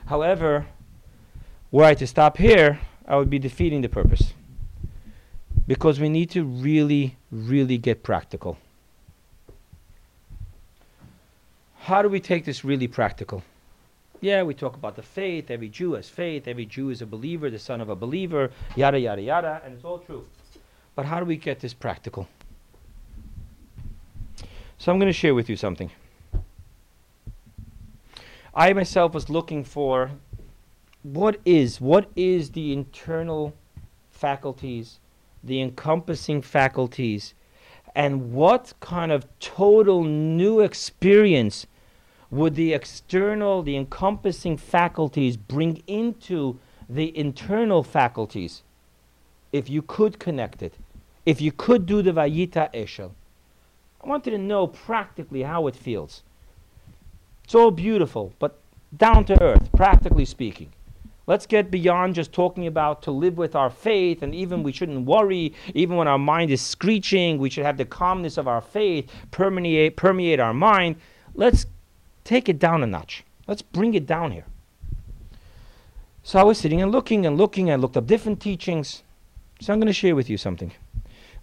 However, 0.06 0.66
were 1.70 1.84
I 1.84 1.94
to 1.94 2.06
stop 2.06 2.38
here, 2.38 2.80
I 3.06 3.16
would 3.16 3.30
be 3.30 3.38
defeating 3.38 3.82
the 3.82 3.88
purpose 3.88 4.34
because 5.70 6.00
we 6.00 6.08
need 6.08 6.28
to 6.28 6.42
really, 6.42 7.16
really 7.30 7.78
get 7.78 8.02
practical. 8.02 8.58
How 11.82 12.02
do 12.02 12.08
we 12.08 12.18
take 12.18 12.44
this 12.44 12.64
really 12.64 12.88
practical? 12.88 13.44
Yeah, 14.20 14.42
we 14.42 14.52
talk 14.52 14.74
about 14.74 14.96
the 14.96 15.04
faith. 15.04 15.48
Every 15.48 15.68
Jew 15.68 15.92
has 15.92 16.08
faith. 16.08 16.48
Every 16.48 16.66
Jew 16.66 16.90
is 16.90 17.02
a 17.02 17.06
believer, 17.06 17.50
the 17.50 17.58
son 17.60 17.80
of 17.80 17.88
a 17.88 17.94
believer, 17.94 18.50
yada, 18.74 18.98
yada, 18.98 19.22
yada, 19.22 19.62
and 19.64 19.74
it's 19.74 19.84
all 19.84 20.00
true. 20.00 20.26
But 20.96 21.06
how 21.06 21.20
do 21.20 21.24
we 21.24 21.36
get 21.36 21.60
this 21.60 21.72
practical? 21.72 22.26
So 24.78 24.90
I'm 24.90 24.98
going 24.98 25.06
to 25.06 25.12
share 25.12 25.36
with 25.36 25.48
you 25.48 25.54
something. 25.54 25.92
I 28.52 28.72
myself 28.72 29.14
was 29.14 29.30
looking 29.30 29.62
for 29.62 30.10
what 31.04 31.36
is 31.44 31.80
what 31.80 32.10
is 32.16 32.50
the 32.50 32.72
internal 32.72 33.54
faculties, 34.10 34.98
the 35.42 35.60
encompassing 35.60 36.42
faculties, 36.42 37.34
and 37.94 38.32
what 38.32 38.72
kind 38.80 39.10
of 39.10 39.26
total 39.40 40.04
new 40.04 40.60
experience 40.60 41.66
would 42.30 42.54
the 42.54 42.72
external, 42.72 43.62
the 43.62 43.76
encompassing 43.76 44.56
faculties 44.56 45.36
bring 45.36 45.82
into 45.86 46.58
the 46.88 47.16
internal 47.16 47.82
faculties 47.82 48.62
if 49.52 49.68
you 49.68 49.82
could 49.82 50.18
connect 50.18 50.62
it, 50.62 50.74
if 51.26 51.40
you 51.40 51.50
could 51.50 51.86
do 51.86 52.02
the 52.02 52.12
Vayita 52.12 52.72
Eshel. 52.72 53.10
I 54.02 54.08
wanted 54.08 54.30
to 54.30 54.38
know 54.38 54.66
practically 54.66 55.42
how 55.42 55.66
it 55.66 55.76
feels. 55.76 56.22
It's 57.44 57.54
all 57.54 57.70
beautiful, 57.70 58.32
but 58.38 58.58
down 58.96 59.24
to 59.26 59.42
earth, 59.42 59.70
practically 59.72 60.24
speaking. 60.24 60.72
Let's 61.30 61.46
get 61.46 61.70
beyond 61.70 62.16
just 62.16 62.32
talking 62.32 62.66
about 62.66 63.02
to 63.02 63.12
live 63.12 63.38
with 63.38 63.54
our 63.54 63.70
faith, 63.70 64.24
and 64.24 64.34
even 64.34 64.64
we 64.64 64.72
shouldn't 64.72 65.06
worry, 65.06 65.54
even 65.74 65.94
when 65.94 66.08
our 66.08 66.18
mind 66.18 66.50
is 66.50 66.60
screeching, 66.60 67.38
we 67.38 67.48
should 67.48 67.64
have 67.64 67.76
the 67.76 67.84
calmness 67.84 68.36
of 68.36 68.48
our 68.48 68.60
faith 68.60 69.08
permeate, 69.30 69.96
permeate 69.96 70.40
our 70.40 70.52
mind. 70.52 70.96
Let's 71.34 71.66
take 72.24 72.48
it 72.48 72.58
down 72.58 72.82
a 72.82 72.86
notch. 72.88 73.22
Let's 73.46 73.62
bring 73.62 73.94
it 73.94 74.08
down 74.08 74.32
here. 74.32 74.44
So 76.24 76.40
I 76.40 76.42
was 76.42 76.58
sitting 76.58 76.82
and 76.82 76.90
looking 76.90 77.24
and 77.24 77.38
looking. 77.38 77.70
I 77.70 77.76
looked 77.76 77.96
up 77.96 78.08
different 78.08 78.40
teachings. 78.40 79.04
So 79.60 79.72
I'm 79.72 79.78
going 79.78 79.86
to 79.86 79.92
share 79.92 80.16
with 80.16 80.28
you 80.28 80.36
something. 80.36 80.72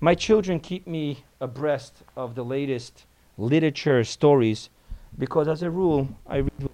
My 0.01 0.15
children 0.15 0.59
keep 0.59 0.85
me 0.85 1.23
abreast 1.39 2.03
of 2.17 2.35
the 2.35 2.43
latest 2.43 3.05
literature 3.37 4.03
stories 4.03 4.69
because, 5.17 5.47
as 5.47 5.63
a 5.63 5.71
rule, 5.71 6.09
I 6.27 6.39
read. 6.39 6.69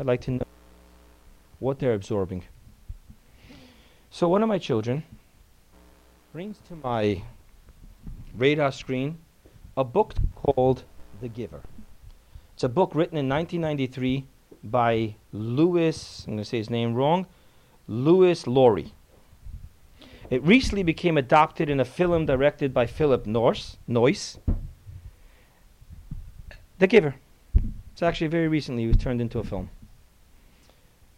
I 0.00 0.02
like 0.02 0.22
to 0.22 0.32
know 0.32 0.46
what 1.58 1.78
they're 1.78 1.94
absorbing. 1.94 2.44
So 4.10 4.28
one 4.28 4.42
of 4.42 4.48
my 4.48 4.58
children 4.58 5.02
brings 6.32 6.58
to 6.68 6.76
my 6.76 7.22
radar 8.36 8.72
screen 8.72 9.18
a 9.76 9.84
book 9.84 10.14
called 10.34 10.84
The 11.20 11.28
Giver. 11.28 11.60
It's 12.54 12.64
a 12.64 12.68
book 12.68 12.94
written 12.94 13.18
in 13.18 13.28
1993 13.28 14.24
by 14.64 15.16
Louis, 15.32 16.24
I'm 16.26 16.34
going 16.34 16.38
to 16.38 16.44
say 16.44 16.58
his 16.58 16.70
name 16.70 16.94
wrong, 16.94 17.26
Louis 17.86 18.46
Lowry. 18.46 18.92
It 20.30 20.42
recently 20.42 20.82
became 20.82 21.16
adopted 21.16 21.70
in 21.70 21.78
a 21.78 21.84
film 21.84 22.26
directed 22.26 22.74
by 22.74 22.86
Philip 22.86 23.26
Norse, 23.26 23.76
Noyce. 23.88 24.38
The 26.78 26.86
Giver. 26.86 27.14
It's 27.92 28.02
actually 28.02 28.26
very 28.26 28.48
recently 28.48 28.84
it 28.84 28.88
was 28.88 28.96
turned 28.96 29.20
into 29.20 29.38
a 29.38 29.44
film. 29.44 29.70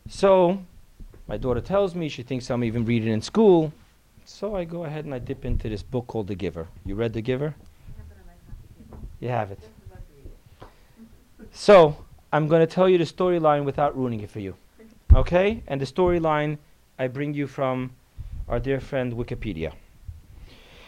So, 0.09 0.59
my 1.27 1.37
daughter 1.37 1.61
tells 1.61 1.94
me 1.94 2.09
she 2.09 2.23
thinks 2.23 2.51
I'm 2.51 2.64
even 2.64 2.87
reading 2.87 3.12
in 3.12 3.21
school. 3.21 3.73
So 4.25 4.57
I 4.57 4.64
go 4.64 4.85
ahead 4.85 5.05
and 5.05 5.14
I 5.14 5.18
dip 5.18 5.44
into 5.44 5.68
this 5.68 5.83
book 5.83 6.07
called 6.07 6.29
The 6.29 6.35
Giver. 6.35 6.66
You 6.87 6.94
read 6.94 7.12
The 7.12 7.21
Giver? 7.21 7.55
You 9.21 9.29
have 9.29 9.51
it. 9.51 9.59
So, 11.53 12.05
I'm 12.33 12.49
going 12.49 12.61
to 12.61 12.66
tell 12.66 12.88
you 12.88 12.99
the 12.99 13.05
storyline 13.05 13.64
without 13.64 13.97
ruining 13.97 14.21
it 14.21 14.31
for 14.31 14.40
you. 14.40 14.55
Okay? 15.14 15.62
And 15.66 15.81
the 15.81 15.87
storyline 15.87 16.59
I 16.99 17.09
bring 17.09 17.35
you 17.35 17.47
from 17.47 17.90
our 18.49 18.59
dear 18.59 18.81
friend 18.81 19.12
Wikipedia. 19.12 19.73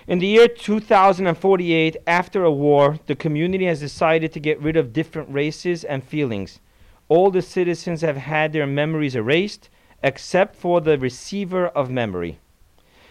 In 0.06 0.18
the 0.18 0.26
year 0.26 0.48
2048, 0.48 1.96
after 2.06 2.44
a 2.44 2.50
war, 2.50 2.98
the 3.06 3.14
community 3.14 3.66
has 3.66 3.80
decided 3.80 4.32
to 4.32 4.40
get 4.40 4.60
rid 4.60 4.76
of 4.76 4.92
different 4.92 5.28
races 5.30 5.84
and 5.84 6.02
feelings 6.02 6.60
all 7.10 7.30
the 7.32 7.42
citizens 7.42 8.02
have 8.02 8.16
had 8.16 8.52
their 8.52 8.68
memories 8.68 9.16
erased 9.16 9.68
except 10.02 10.54
for 10.54 10.80
the 10.80 10.96
receiver 10.96 11.66
of 11.66 11.90
memory. 11.90 12.38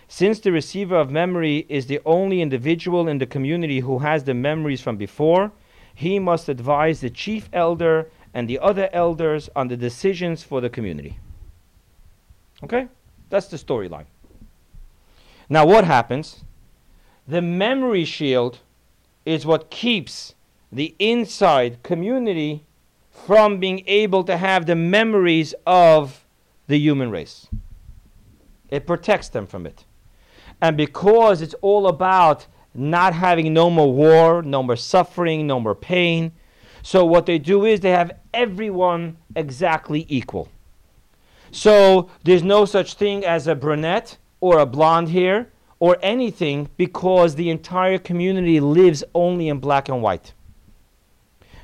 Since 0.07 0.39
the 0.39 0.53
receiver 0.53 0.95
of 0.95 1.11
memory 1.11 1.65
is 1.69 1.85
the 1.85 1.99
only 2.05 2.41
individual 2.41 3.07
in 3.09 3.19
the 3.19 3.27
community 3.27 3.81
who 3.81 3.99
has 3.99 4.23
the 4.23 4.33
memories 4.33 4.81
from 4.81 4.95
before, 4.95 5.51
he 5.93 6.17
must 6.17 6.47
advise 6.47 7.01
the 7.01 7.09
chief 7.09 7.49
elder 7.51 8.09
and 8.33 8.49
the 8.49 8.57
other 8.59 8.89
elders 8.93 9.49
on 9.53 9.67
the 9.67 9.75
decisions 9.77 10.43
for 10.43 10.61
the 10.61 10.69
community. 10.69 11.19
Okay? 12.63 12.87
That's 13.29 13.47
the 13.47 13.57
storyline. 13.57 14.05
Now, 15.49 15.65
what 15.65 15.83
happens? 15.83 16.45
The 17.27 17.41
memory 17.41 18.05
shield 18.05 18.59
is 19.25 19.45
what 19.45 19.69
keeps 19.69 20.35
the 20.71 20.95
inside 20.99 21.83
community 21.83 22.63
from 23.25 23.59
being 23.59 23.83
able 23.87 24.23
to 24.23 24.37
have 24.37 24.65
the 24.65 24.75
memories 24.75 25.53
of 25.65 26.25
the 26.67 26.77
human 26.77 27.11
race. 27.11 27.47
It 28.69 28.85
protects 28.85 29.29
them 29.29 29.47
from 29.47 29.65
it. 29.65 29.85
And 30.61 30.77
because 30.77 31.41
it's 31.41 31.55
all 31.61 31.87
about 31.87 32.47
not 32.73 33.13
having 33.13 33.53
no 33.53 33.69
more 33.69 33.91
war, 33.91 34.41
no 34.41 34.61
more 34.63 34.75
suffering, 34.75 35.47
no 35.47 35.59
more 35.59 35.75
pain, 35.75 36.31
so 36.81 37.05
what 37.05 37.25
they 37.25 37.39
do 37.39 37.65
is 37.65 37.79
they 37.79 37.91
have 37.91 38.11
everyone 38.33 39.17
exactly 39.35 40.05
equal. 40.07 40.49
So 41.51 42.09
there's 42.23 42.43
no 42.43 42.65
such 42.65 42.93
thing 42.93 43.25
as 43.25 43.47
a 43.47 43.55
brunette 43.55 44.17
or 44.39 44.59
a 44.59 44.65
blonde 44.65 45.09
hair 45.09 45.49
or 45.79 45.97
anything 46.01 46.69
because 46.77 47.35
the 47.35 47.49
entire 47.49 47.97
community 47.97 48.59
lives 48.59 49.03
only 49.13 49.49
in 49.49 49.59
black 49.59 49.89
and 49.89 50.01
white 50.01 50.33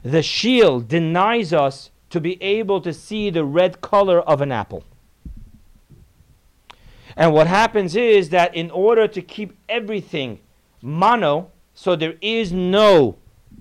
the 0.06 0.22
shield 0.22 0.88
denies 0.88 1.52
us 1.52 1.90
to 2.12 2.22
be 2.22 2.42
able 2.42 2.80
to 2.80 2.94
see 2.94 3.32
the 3.32 3.44
red 3.44 3.82
color 3.82 4.22
of 4.22 4.40
an 4.40 4.52
apple. 4.52 4.84
And 7.18 7.34
what 7.34 7.48
happens 7.48 7.96
is 7.96 8.30
that 8.30 8.54
in 8.54 8.70
order 8.70 9.08
to 9.08 9.22
keep 9.22 9.58
everything 9.68 10.40
mono, 10.80 11.50
so 11.74 11.96
there 11.96 12.14
is 12.22 12.52
no 12.52 13.18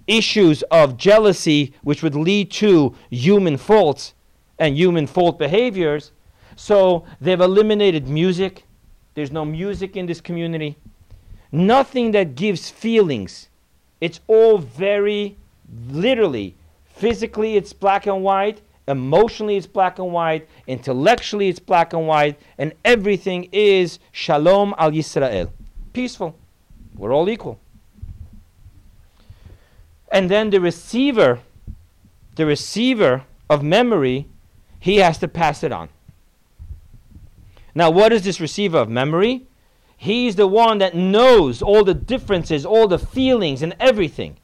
issues 0.07 0.63
of 0.65 0.99
jealousy 0.99 1.73
which 1.83 2.03
would 2.03 2.15
lead 2.15 2.51
to 2.51 2.95
human 3.09 3.57
faults 3.57 4.13
and 4.59 4.77
human 4.77 5.07
fault 5.07 5.39
behaviors, 5.39 6.13
so 6.57 7.07
they've 7.23 7.41
eliminated 7.41 8.07
music. 8.07 8.65
There's 9.15 9.33
no 9.33 9.47
music 9.47 9.97
in 9.97 10.05
this 10.05 10.21
community. 10.21 10.77
Nothing 11.51 12.11
that 12.11 12.35
gives 12.35 12.69
feelings. 12.69 13.49
It's 14.01 14.21
all 14.27 14.59
very 14.59 15.39
literally, 15.89 16.57
physically 16.85 17.57
it's 17.57 17.73
black 17.73 18.07
and 18.07 18.23
white, 18.23 18.61
emotionally 18.87 19.57
it's 19.57 19.67
black 19.67 19.99
and 19.99 20.13
white, 20.13 20.49
intellectually 20.67 21.49
it's 21.49 21.59
black 21.59 21.93
and 21.93 22.07
white, 22.07 22.39
and 22.59 22.73
everything 22.85 23.49
is 23.53 23.99
shalom 24.13 24.75
al 24.79 24.91
Yisrael. 24.91 25.51
Peaceful. 25.93 26.37
We're 26.95 27.13
all 27.13 27.29
equal. 27.29 27.59
And 30.13 30.31
then 30.31 30.51
the 30.51 30.61
receiver, 30.61 31.41
the 32.37 32.47
receiver 32.47 33.25
of 33.51 33.63
memory, 33.63 34.29
he 34.79 34.97
has 34.99 35.19
to 35.19 35.29
pass 35.29 35.65
it 35.65 35.73
on. 35.73 35.89
Now, 37.75 37.91
what 37.91 38.13
is 38.13 38.23
this 38.23 38.41
receiver 38.41 38.79
of 38.79 38.89
memory? 38.89 39.47
He's 39.97 40.37
the 40.37 40.47
one 40.47 40.79
that 40.79 40.95
knows 40.95 41.63
all 41.63 41.83
the 41.83 41.95
differences, 41.95 42.65
all 42.65 42.87
the 42.87 42.99
feelings, 42.99 43.63
and 43.63 43.75
everything. 43.81 44.37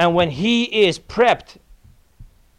And 0.00 0.14
when 0.14 0.30
he 0.30 0.64
is 0.64 0.98
prepped 0.98 1.58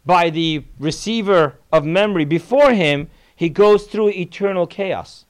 by 0.06 0.30
the 0.30 0.64
receiver 0.78 1.58
of 1.72 1.84
memory 1.84 2.24
before 2.24 2.72
him, 2.72 3.10
he 3.34 3.48
goes 3.48 3.88
through 3.88 4.10
eternal 4.10 4.64
chaos 4.64 5.24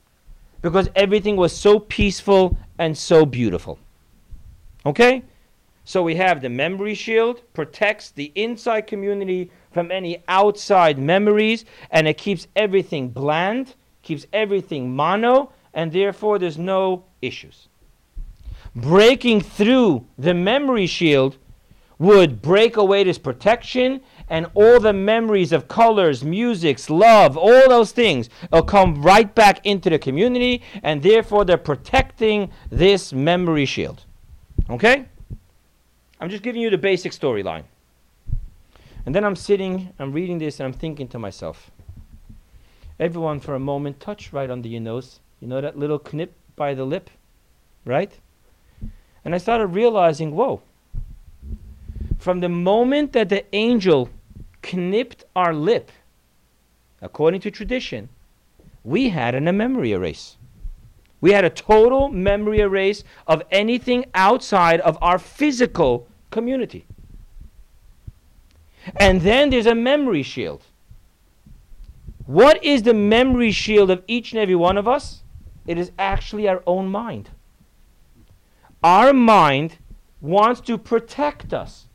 because 0.60 0.90
everything 0.94 1.36
was 1.36 1.56
so 1.56 1.78
peaceful 1.78 2.58
and 2.78 2.98
so 2.98 3.24
beautiful. 3.24 3.78
Okay? 4.84 5.22
So 5.84 6.02
we 6.02 6.16
have 6.16 6.42
the 6.42 6.50
memory 6.50 6.94
shield, 6.94 7.40
protects 7.54 8.10
the 8.10 8.30
inside 8.34 8.82
community 8.82 9.50
from 9.70 9.90
any 9.90 10.22
outside 10.28 10.98
memories, 10.98 11.64
and 11.90 12.06
it 12.06 12.18
keeps 12.18 12.46
everything 12.54 13.08
bland, 13.08 13.74
keeps 14.02 14.26
everything 14.34 14.94
mono, 14.94 15.50
and 15.72 15.90
therefore 15.90 16.38
there's 16.38 16.58
no 16.58 17.06
issues. 17.22 17.68
Breaking 18.76 19.40
through 19.40 20.06
the 20.18 20.34
memory 20.34 20.86
shield 20.86 21.38
would 21.98 22.42
break 22.42 22.76
away 22.76 23.04
this 23.04 23.18
protection 23.18 24.00
and 24.28 24.46
all 24.54 24.80
the 24.80 24.92
memories 24.92 25.52
of 25.52 25.68
colors, 25.68 26.24
musics, 26.24 26.88
love, 26.88 27.36
all 27.36 27.68
those 27.68 27.92
things 27.92 28.28
will 28.50 28.62
come 28.62 29.02
right 29.02 29.34
back 29.34 29.64
into 29.64 29.90
the 29.90 29.98
community 29.98 30.62
and 30.82 31.02
therefore 31.02 31.44
they're 31.44 31.56
protecting 31.56 32.50
this 32.70 33.12
memory 33.12 33.66
shield. 33.66 34.04
Okay? 34.70 35.06
I'm 36.20 36.30
just 36.30 36.42
giving 36.42 36.62
you 36.62 36.70
the 36.70 36.78
basic 36.78 37.12
storyline. 37.12 37.64
And 39.04 39.14
then 39.14 39.24
I'm 39.24 39.36
sitting, 39.36 39.92
I'm 39.98 40.12
reading 40.12 40.38
this, 40.38 40.60
and 40.60 40.66
I'm 40.66 40.72
thinking 40.72 41.08
to 41.08 41.18
myself, 41.18 41.70
everyone 43.00 43.40
for 43.40 43.54
a 43.54 43.58
moment, 43.58 43.98
touch 43.98 44.32
right 44.32 44.48
under 44.48 44.68
your 44.68 44.80
nose. 44.80 45.18
You 45.40 45.48
know 45.48 45.60
that 45.60 45.76
little 45.76 46.00
knip 46.12 46.34
by 46.54 46.74
the 46.74 46.84
lip? 46.84 47.10
Right? 47.84 48.16
And 49.24 49.34
I 49.34 49.38
started 49.38 49.66
realizing, 49.68 50.34
whoa, 50.34 50.62
from 52.22 52.38
the 52.38 52.48
moment 52.48 53.12
that 53.14 53.28
the 53.28 53.44
angel 53.52 54.08
knipped 54.72 55.24
our 55.34 55.52
lip, 55.52 55.90
according 57.00 57.40
to 57.40 57.50
tradition, 57.50 58.08
we 58.84 59.08
had 59.08 59.34
an, 59.34 59.48
a 59.48 59.52
memory 59.52 59.90
erase. 59.90 60.36
We 61.20 61.32
had 61.32 61.44
a 61.44 61.50
total 61.50 62.08
memory 62.08 62.60
erase 62.60 63.02
of 63.26 63.42
anything 63.50 64.04
outside 64.14 64.80
of 64.82 64.96
our 65.02 65.18
physical 65.18 66.06
community. 66.30 66.86
And 68.96 69.20
then 69.20 69.50
there's 69.50 69.66
a 69.66 69.74
memory 69.74 70.22
shield. 70.22 70.62
What 72.26 72.62
is 72.62 72.84
the 72.84 72.94
memory 72.94 73.50
shield 73.50 73.90
of 73.90 74.04
each 74.06 74.30
and 74.30 74.40
every 74.40 74.54
one 74.54 74.78
of 74.78 74.86
us? 74.86 75.22
It 75.66 75.76
is 75.76 75.90
actually 75.98 76.48
our 76.48 76.62
own 76.68 76.86
mind. 76.86 77.30
Our 78.84 79.12
mind 79.12 79.78
wants 80.20 80.60
to 80.62 80.78
protect 80.78 81.52
us 81.52 81.86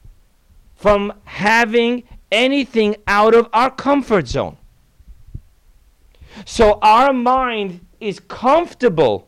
from 0.78 1.12
having 1.26 2.04
anything 2.32 2.96
out 3.08 3.36
of 3.36 3.50
our 3.52 3.72
comfort 3.72 4.28
zone. 4.28 4.58
So 6.46 6.80
our 6.82 7.12
mind 7.12 7.86
is 8.00 8.20
comfortable 8.20 9.28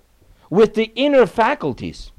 with 0.49 0.75
the 0.75 0.91
inner 0.95 1.25
faculties. 1.25 2.11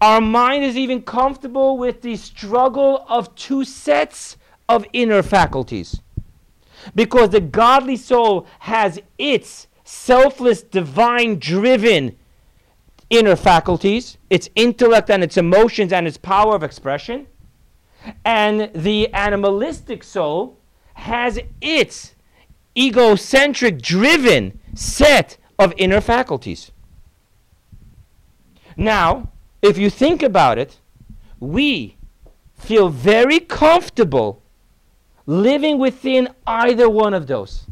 Our 0.00 0.20
mind 0.20 0.64
is 0.64 0.76
even 0.76 1.02
comfortable 1.02 1.78
with 1.78 2.02
the 2.02 2.16
struggle 2.16 3.04
of 3.08 3.34
two 3.34 3.64
sets 3.64 4.36
of 4.68 4.84
inner 4.92 5.22
faculties. 5.22 6.00
Because 6.94 7.30
the 7.30 7.40
godly 7.40 7.96
soul 7.96 8.46
has 8.60 9.00
its 9.18 9.68
selfless, 9.84 10.62
divine 10.62 11.38
driven 11.38 12.16
inner 13.10 13.36
faculties, 13.36 14.18
its 14.30 14.48
intellect 14.54 15.10
and 15.10 15.22
its 15.22 15.36
emotions 15.36 15.92
and 15.92 16.06
its 16.06 16.16
power 16.16 16.54
of 16.54 16.62
expression. 16.62 17.26
And 18.24 18.70
the 18.74 19.12
animalistic 19.12 20.02
soul 20.02 20.58
has 20.94 21.38
its 21.60 22.14
egocentric, 22.76 23.80
driven 23.80 24.58
set 24.74 25.38
of 25.58 25.72
inner 25.76 26.00
faculties. 26.00 26.70
Now, 28.76 29.30
if 29.62 29.78
you 29.78 29.90
think 29.90 30.22
about 30.22 30.58
it, 30.58 30.78
we 31.40 31.96
feel 32.54 32.88
very 32.88 33.40
comfortable 33.40 34.42
living 35.26 35.78
within 35.78 36.28
either 36.46 36.88
one 36.88 37.14
of 37.14 37.26
those. 37.26 37.66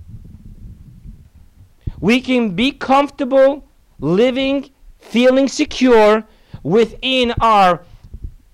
We 2.01 2.20
can 2.20 2.55
be 2.55 2.73
comfortable 2.73 3.66
living, 3.99 4.70
feeling 4.99 5.49
secure 5.49 6.25
within 6.62 7.33
our 7.40 7.85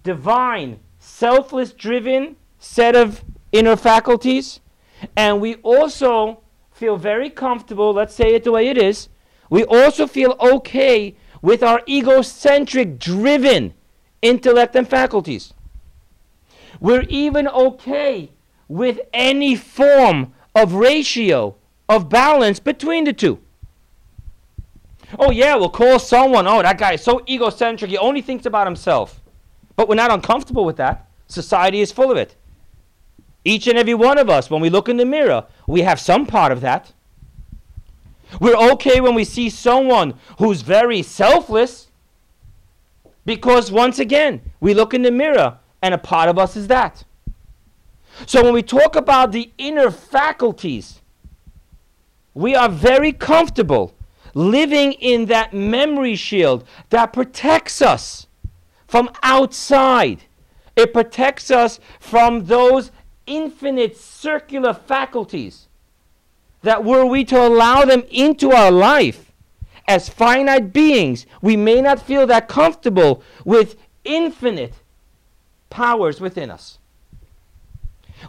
divine, 0.03 0.81
selfless 1.21 1.75
driven 1.75 2.35
set 2.59 2.97
of 2.97 3.23
inner 3.53 3.77
faculties. 3.77 4.61
And 5.15 5.39
we 5.39 5.57
also 5.57 6.41
feel 6.73 6.97
very 6.97 7.29
comfortable, 7.29 7.93
let's 7.93 8.15
say 8.15 8.35
it 8.35 8.45
the 8.45 8.53
way 8.53 8.69
it 8.69 8.79
is. 8.79 9.11
We 9.51 9.65
also 9.65 10.07
feel 10.07 10.35
okay 10.41 11.15
with 11.43 11.63
our 11.63 11.83
egocentric, 11.87 12.99
driven 12.99 13.75
intellect 14.23 14.75
and 14.75 14.89
faculties. 14.89 15.53
We're 16.81 17.05
even 17.11 17.47
okay 17.49 18.31
with 18.67 19.01
any 19.13 19.57
form 19.57 20.33
of 20.55 20.73
ratio, 20.73 21.57
of 21.87 22.09
balance 22.09 22.61
between 22.61 23.05
the 23.05 23.13
two. 23.13 23.41
Oh, 25.19 25.31
yeah, 25.31 25.55
we'll 25.57 25.69
call 25.69 25.99
someone, 25.99 26.47
oh, 26.47 26.63
that 26.63 26.79
guy 26.79 26.93
is 26.95 27.03
so 27.03 27.21
egocentric, 27.29 27.91
he 27.91 27.99
only 27.99 28.23
thinks 28.23 28.47
about 28.47 28.67
himself. 28.67 29.21
But 29.77 29.87
we're 29.87 29.97
not 29.97 30.11
uncomfortable 30.11 30.65
with 30.65 30.77
that. 30.77 31.10
Society 31.31 31.81
is 31.81 31.93
full 31.93 32.11
of 32.11 32.17
it. 32.17 32.35
Each 33.45 33.67
and 33.67 33.79
every 33.79 33.95
one 33.95 34.19
of 34.19 34.29
us, 34.29 34.51
when 34.51 34.61
we 34.61 34.69
look 34.69 34.89
in 34.89 34.97
the 34.97 35.05
mirror, 35.05 35.47
we 35.67 35.83
have 35.83 36.01
some 36.01 36.27
part 36.27 36.53
of 36.53 36.61
that. 36.61 36.93
We're 38.41 38.57
okay 38.73 39.01
when 39.01 39.15
we 39.15 39.25
see 39.25 39.49
someone 39.49 40.15
who's 40.39 40.63
very 40.63 41.03
selfless 41.03 41.89
because, 43.25 43.71
once 43.71 43.99
again, 43.99 44.41
we 44.61 44.75
look 44.75 44.93
in 44.93 45.03
the 45.03 45.11
mirror 45.11 45.59
and 45.83 45.95
a 45.95 45.99
part 45.99 46.29
of 46.29 46.39
us 46.39 46.57
is 46.57 46.67
that. 46.69 47.05
So, 48.27 48.43
when 48.43 48.53
we 48.53 48.63
talk 48.63 48.97
about 48.97 49.33
the 49.33 49.51
inner 49.57 49.91
faculties, 49.91 51.01
we 52.35 52.55
are 52.55 52.69
very 52.69 53.13
comfortable 53.13 53.95
living 54.35 54.93
in 54.93 55.27
that 55.27 55.53
memory 55.53 56.15
shield 56.15 56.65
that 56.91 57.13
protects 57.13 57.81
us 57.81 58.27
from 58.87 59.11
outside. 59.23 60.23
It 60.81 60.95
protects 60.95 61.51
us 61.51 61.79
from 61.99 62.47
those 62.47 62.91
infinite 63.27 63.97
circular 63.97 64.73
faculties 64.73 65.69
that 66.63 66.85
were 66.85 67.05
we 67.05 67.25
to 67.27 67.47
allow 67.47 67.85
them 67.85 68.03
into 68.11 68.53
our 68.53 68.71
life 68.71 69.31
as 69.91 70.09
finite 70.09 70.73
beings, 70.73 71.27
we 71.43 71.57
may 71.57 71.81
not 71.81 72.01
feel 72.01 72.27
that 72.29 72.47
comfortable 72.47 73.23
with 73.45 73.77
infinite 74.05 74.75
powers 75.69 76.21
within 76.21 76.51
us. 76.51 76.79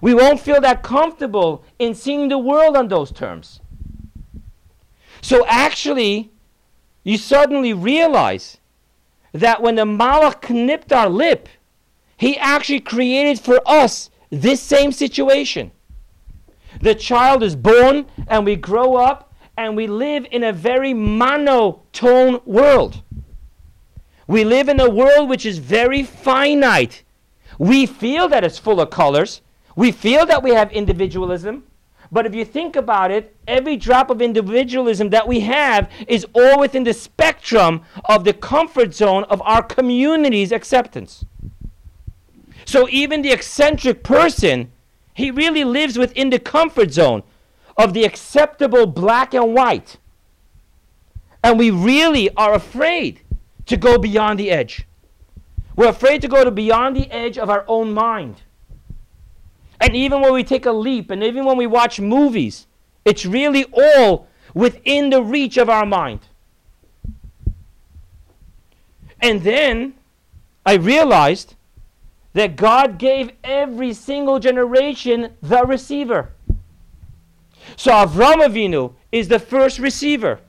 We 0.02 0.14
won't 0.14 0.40
feel 0.40 0.60
that 0.62 0.82
comfortable 0.82 1.64
in 1.78 1.94
seeing 1.94 2.30
the 2.30 2.38
world 2.38 2.76
on 2.76 2.88
those 2.88 3.12
terms. 3.12 3.60
So 5.22 5.46
actually, 5.48 6.32
you 7.04 7.18
suddenly 7.18 7.74
realize 7.74 8.58
that 9.32 9.62
when 9.62 9.76
the 9.76 9.86
Malach 9.86 10.50
nipped 10.50 10.92
our 10.92 11.10
lip, 11.10 11.48
he 12.22 12.38
actually 12.38 12.80
created 12.80 13.40
for 13.40 13.60
us 13.66 14.12
this 14.30 14.62
same 14.62 14.92
situation. 14.92 15.72
The 16.80 16.94
child 16.94 17.42
is 17.42 17.56
born 17.56 18.06
and 18.28 18.46
we 18.46 18.58
grow 18.58 18.96
up 18.96 19.34
and 19.58 19.76
we 19.76 19.88
live 19.88 20.28
in 20.30 20.44
a 20.44 20.54
very 20.54 20.94
monotone 20.94 22.40
world. 22.46 23.02
We 24.28 24.44
live 24.44 24.70
in 24.70 24.80
a 24.80 24.88
world 24.88 25.30
which 25.30 25.48
is 25.48 25.58
very 25.58 26.04
finite. 26.04 27.02
We 27.58 27.88
feel 27.88 28.28
that 28.28 28.44
it's 28.44 28.60
full 28.60 28.80
of 28.80 28.92
colors. 28.92 29.42
We 29.76 29.92
feel 29.92 30.28
that 30.28 30.44
we 30.44 30.52
have 30.52 30.72
individualism. 30.72 31.64
But 32.12 32.28
if 32.28 32.36
you 32.36 32.46
think 32.46 32.76
about 32.76 33.10
it, 33.10 33.36
every 33.48 33.78
drop 33.78 34.12
of 34.12 34.22
individualism 34.22 35.10
that 35.10 35.28
we 35.28 35.40
have 35.40 35.90
is 36.08 36.28
all 36.36 36.60
within 36.60 36.84
the 36.84 36.94
spectrum 36.94 37.82
of 38.06 38.26
the 38.26 38.34
comfort 38.34 38.94
zone 38.94 39.24
of 39.24 39.42
our 39.42 39.64
community's 39.64 40.52
acceptance. 40.52 41.26
So 42.72 42.88
even 42.88 43.22
the 43.22 43.34
eccentric 43.34 44.02
person 44.02 44.72
he 45.14 45.30
really 45.30 45.66
lives 45.66 45.98
within 45.98 46.30
the 46.30 46.40
comfort 46.40 46.94
zone 46.94 47.24
of 47.76 47.94
the 47.94 48.06
acceptable 48.06 48.86
black 48.86 49.34
and 49.34 49.54
white. 49.54 49.98
And 51.44 51.60
we 51.60 51.70
really 51.70 52.34
are 52.36 52.54
afraid 52.54 53.24
to 53.66 53.76
go 53.76 53.98
beyond 53.98 54.40
the 54.40 54.50
edge. 54.50 54.88
We're 55.76 55.90
afraid 55.90 56.22
to 56.22 56.30
go 56.30 56.46
to 56.46 56.50
beyond 56.50 56.96
the 56.96 57.12
edge 57.12 57.38
of 57.38 57.50
our 57.50 57.66
own 57.68 57.92
mind. 57.92 58.42
And 59.82 59.94
even 59.94 60.22
when 60.22 60.32
we 60.32 60.46
take 60.46 60.66
a 60.66 60.72
leap, 60.72 61.12
and 61.12 61.22
even 61.22 61.44
when 61.44 61.58
we 61.58 61.68
watch 61.68 62.00
movies, 62.00 62.68
it's 63.04 63.26
really 63.26 63.66
all 63.74 64.30
within 64.54 65.10
the 65.10 65.22
reach 65.22 65.58
of 65.58 65.70
our 65.70 65.86
mind. 65.86 66.22
And 69.20 69.42
then 69.42 69.96
I 70.66 70.76
realized 70.76 71.56
that 72.34 72.56
God 72.56 72.98
gave 72.98 73.32
every 73.44 73.94
single 73.94 74.40
generation 74.40 75.34
the 75.42 75.64
receiver. 75.66 76.32
So 77.76 77.92
Avram 77.92 78.46
Avinu 78.46 78.94
is 79.12 79.28
the 79.28 79.40
first 79.40 79.80
receiver. 79.80 80.40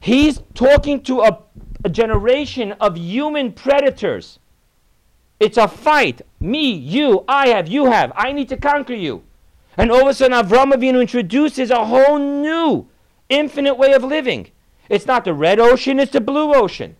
He's 0.00 0.40
talking 0.54 1.02
to 1.02 1.22
a, 1.22 1.38
a 1.84 1.88
generation 1.88 2.72
of 2.72 2.96
human 2.96 3.52
predators. 3.52 4.38
It's 5.40 5.58
a 5.58 5.68
fight. 5.68 6.22
Me, 6.40 6.72
you, 6.72 7.24
I 7.28 7.48
have, 7.48 7.68
you 7.68 7.86
have. 7.86 8.12
I 8.14 8.32
need 8.32 8.48
to 8.50 8.56
conquer 8.56 8.94
you. 8.94 9.22
And 9.76 9.90
all 9.90 10.02
of 10.02 10.08
a 10.08 10.14
sudden, 10.14 10.36
Avram 10.36 10.72
Avinu 10.72 11.00
introduces 11.00 11.70
a 11.70 11.84
whole 11.84 12.18
new, 12.18 12.88
infinite 13.28 13.74
way 13.74 13.92
of 13.92 14.04
living. 14.04 14.48
It's 14.88 15.06
not 15.06 15.24
the 15.24 15.34
red 15.34 15.58
ocean, 15.58 15.98
it's 15.98 16.12
the 16.12 16.20
blue 16.20 16.54
ocean. 16.54 16.96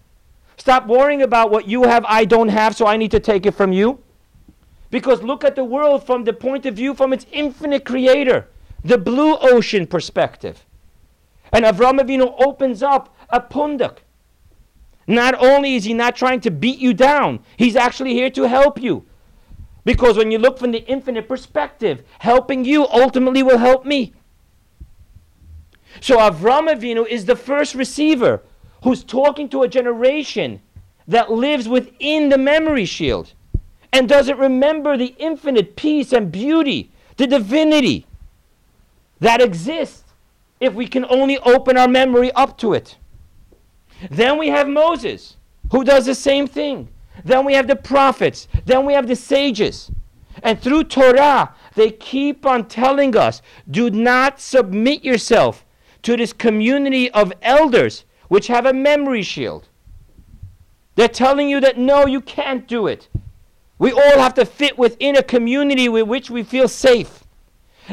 Stop 0.56 0.86
worrying 0.86 1.22
about 1.22 1.50
what 1.50 1.68
you 1.68 1.84
have, 1.84 2.04
I 2.06 2.24
don't 2.24 2.48
have, 2.48 2.74
so 2.74 2.86
I 2.86 2.96
need 2.96 3.10
to 3.10 3.20
take 3.20 3.46
it 3.46 3.52
from 3.52 3.72
you. 3.72 4.02
Because 4.90 5.22
look 5.22 5.44
at 5.44 5.56
the 5.56 5.64
world 5.64 6.06
from 6.06 6.24
the 6.24 6.32
point 6.32 6.64
of 6.64 6.74
view 6.74 6.94
from 6.94 7.12
its 7.12 7.26
infinite 7.32 7.84
creator, 7.84 8.48
the 8.84 8.98
blue 8.98 9.36
ocean 9.36 9.86
perspective. 9.86 10.64
And 11.52 11.64
Avram 11.64 12.00
Avinu 12.00 12.34
opens 12.40 12.82
up 12.82 13.14
a 13.28 13.40
pundak. 13.40 13.98
Not 15.06 15.34
only 15.34 15.76
is 15.76 15.84
he 15.84 15.94
not 15.94 16.16
trying 16.16 16.40
to 16.40 16.50
beat 16.50 16.78
you 16.78 16.92
down, 16.94 17.40
he's 17.56 17.76
actually 17.76 18.14
here 18.14 18.30
to 18.30 18.48
help 18.48 18.80
you. 18.80 19.04
Because 19.84 20.16
when 20.16 20.32
you 20.32 20.38
look 20.38 20.58
from 20.58 20.72
the 20.72 20.84
infinite 20.88 21.28
perspective, 21.28 22.02
helping 22.18 22.64
you 22.64 22.88
ultimately 22.88 23.42
will 23.42 23.58
help 23.58 23.84
me. 23.84 24.14
So 26.00 26.18
Avram 26.18 26.68
Avinu 26.68 27.06
is 27.06 27.24
the 27.24 27.36
first 27.36 27.74
receiver 27.74 28.42
who's 28.86 29.02
talking 29.02 29.48
to 29.48 29.64
a 29.64 29.68
generation 29.68 30.60
that 31.08 31.28
lives 31.28 31.68
within 31.68 32.28
the 32.28 32.38
memory 32.38 32.84
shield 32.84 33.32
and 33.92 34.08
doesn't 34.08 34.38
remember 34.38 34.96
the 34.96 35.12
infinite 35.18 35.74
peace 35.74 36.12
and 36.12 36.30
beauty, 36.30 36.92
the 37.16 37.26
divinity 37.26 38.06
that 39.18 39.42
exists 39.42 40.04
if 40.60 40.72
we 40.72 40.86
can 40.86 41.04
only 41.06 41.36
open 41.38 41.76
our 41.76 41.88
memory 41.88 42.30
up 42.30 42.56
to 42.56 42.74
it. 42.74 42.96
Then 44.08 44.38
we 44.38 44.50
have 44.50 44.68
Moses, 44.68 45.36
who 45.72 45.82
does 45.82 46.06
the 46.06 46.14
same 46.14 46.46
thing. 46.46 46.88
Then 47.24 47.44
we 47.44 47.54
have 47.54 47.66
the 47.66 47.74
prophets. 47.74 48.46
Then 48.66 48.86
we 48.86 48.92
have 48.92 49.08
the 49.08 49.16
sages. 49.16 49.90
And 50.44 50.60
through 50.60 50.84
Torah, 50.84 51.56
they 51.74 51.90
keep 51.90 52.46
on 52.46 52.68
telling 52.68 53.16
us 53.16 53.42
do 53.68 53.90
not 53.90 54.38
submit 54.38 55.02
yourself 55.02 55.66
to 56.02 56.16
this 56.16 56.32
community 56.32 57.10
of 57.10 57.32
elders 57.42 58.04
which 58.28 58.46
have 58.48 58.66
a 58.66 58.72
memory 58.72 59.22
shield. 59.22 59.68
They're 60.94 61.08
telling 61.08 61.48
you 61.48 61.60
that 61.60 61.78
no, 61.78 62.06
you 62.06 62.20
can't 62.20 62.66
do 62.66 62.86
it. 62.86 63.08
We 63.78 63.92
all 63.92 64.18
have 64.18 64.34
to 64.34 64.46
fit 64.46 64.78
within 64.78 65.16
a 65.16 65.22
community 65.22 65.88
with 65.88 66.08
which 66.08 66.30
we 66.30 66.42
feel 66.42 66.68
safe. 66.68 67.24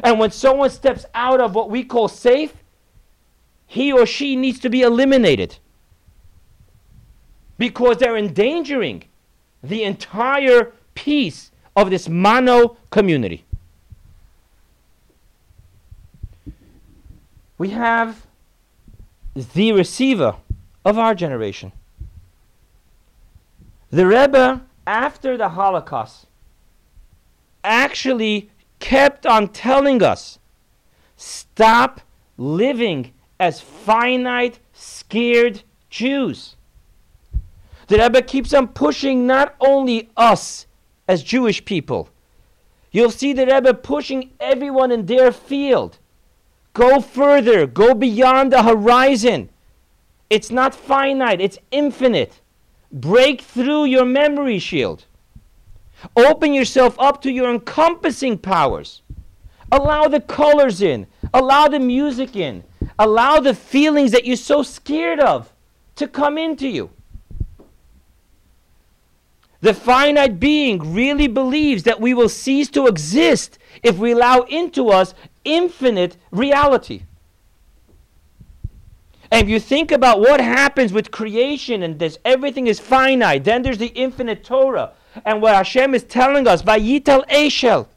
And 0.03 0.17
when 0.19 0.31
someone 0.31 0.69
steps 0.69 1.05
out 1.13 1.41
of 1.41 1.53
what 1.53 1.69
we 1.69 1.83
call 1.83 2.07
safe, 2.07 2.53
he 3.67 3.91
or 3.91 4.05
she 4.05 4.35
needs 4.35 4.59
to 4.59 4.69
be 4.69 4.81
eliminated 4.81 5.57
because 7.57 7.97
they're 7.97 8.17
endangering 8.17 9.03
the 9.61 9.83
entire 9.83 10.71
peace 10.95 11.51
of 11.75 11.89
this 11.89 12.07
mono 12.07 12.77
community. 12.89 13.45
We 17.57 17.69
have 17.69 18.25
the 19.35 19.71
receiver 19.71 20.35
of 20.85 20.97
our 20.97 21.15
generation. 21.15 21.71
The 23.89 24.07
Rebbe, 24.07 24.61
after 24.85 25.37
the 25.37 25.49
Holocaust, 25.49 26.27
actually 27.63 28.49
kept 28.79 29.25
on 29.25 29.47
telling 29.49 30.03
us 30.03 30.39
stop 31.15 32.01
living 32.37 33.13
as 33.39 33.61
finite, 33.61 34.59
scared 34.73 35.63
Jews. 35.89 36.55
The 37.87 37.97
Rebbe 37.97 38.21
keeps 38.21 38.53
on 38.53 38.69
pushing 38.69 39.27
not 39.27 39.55
only 39.59 40.09
us 40.17 40.65
as 41.07 41.23
Jewish 41.23 41.63
people, 41.65 42.09
you'll 42.91 43.11
see 43.11 43.33
the 43.33 43.45
Rebbe 43.45 43.73
pushing 43.73 44.31
everyone 44.39 44.91
in 44.91 45.05
their 45.05 45.31
field. 45.31 45.99
Go 46.73 46.99
further, 47.01 47.67
go 47.67 47.93
beyond 47.93 48.51
the 48.51 48.63
horizon. 48.63 49.49
It's 50.29 50.49
not 50.49 50.73
finite, 50.73 51.39
it's 51.39 51.59
infinite. 51.69 52.41
Break 52.91 53.41
through 53.41 53.85
your 53.85 54.05
memory 54.05 54.59
shield. 54.59 55.05
Open 56.15 56.53
yourself 56.53 56.99
up 56.99 57.21
to 57.21 57.31
your 57.31 57.51
encompassing 57.51 58.37
powers. 58.37 59.03
Allow 59.71 60.07
the 60.07 60.19
colors 60.19 60.81
in, 60.81 61.07
allow 61.33 61.67
the 61.67 61.79
music 61.79 62.35
in, 62.35 62.63
allow 62.99 63.39
the 63.39 63.53
feelings 63.53 64.11
that 64.11 64.25
you're 64.25 64.35
so 64.35 64.63
scared 64.63 65.19
of 65.19 65.51
to 65.95 66.07
come 66.07 66.37
into 66.37 66.67
you. 66.67 66.89
The 69.61 69.73
finite 69.73 70.39
being 70.39 70.93
really 70.93 71.27
believes 71.27 71.83
that 71.83 72.01
we 72.01 72.13
will 72.13 72.27
cease 72.27 72.69
to 72.71 72.87
exist 72.87 73.57
if 73.81 73.97
we 73.97 74.11
allow 74.11 74.41
into 74.41 74.89
us 74.89 75.13
infinite 75.43 76.17
reality. 76.31 77.03
And 79.31 79.41
if 79.43 79.49
you 79.49 79.59
think 79.59 79.91
about 79.91 80.19
what 80.19 80.39
happens 80.39 80.93
with 80.93 81.09
creation 81.09 81.81
and 81.81 81.97
this 81.97 82.19
everything 82.23 82.67
is 82.67 82.79
finite, 82.79 83.43
then 83.43 83.63
there's 83.63 83.79
the 83.79 83.87
infinite 83.87 84.43
Torah. 84.43 84.91
And 85.25 85.41
what 85.41 85.55
Hashem 85.55 85.95
is 85.95 86.03
telling 86.03 86.47
us, 86.47 86.61
Vayita 86.61 87.27
Eshel. 87.27 87.87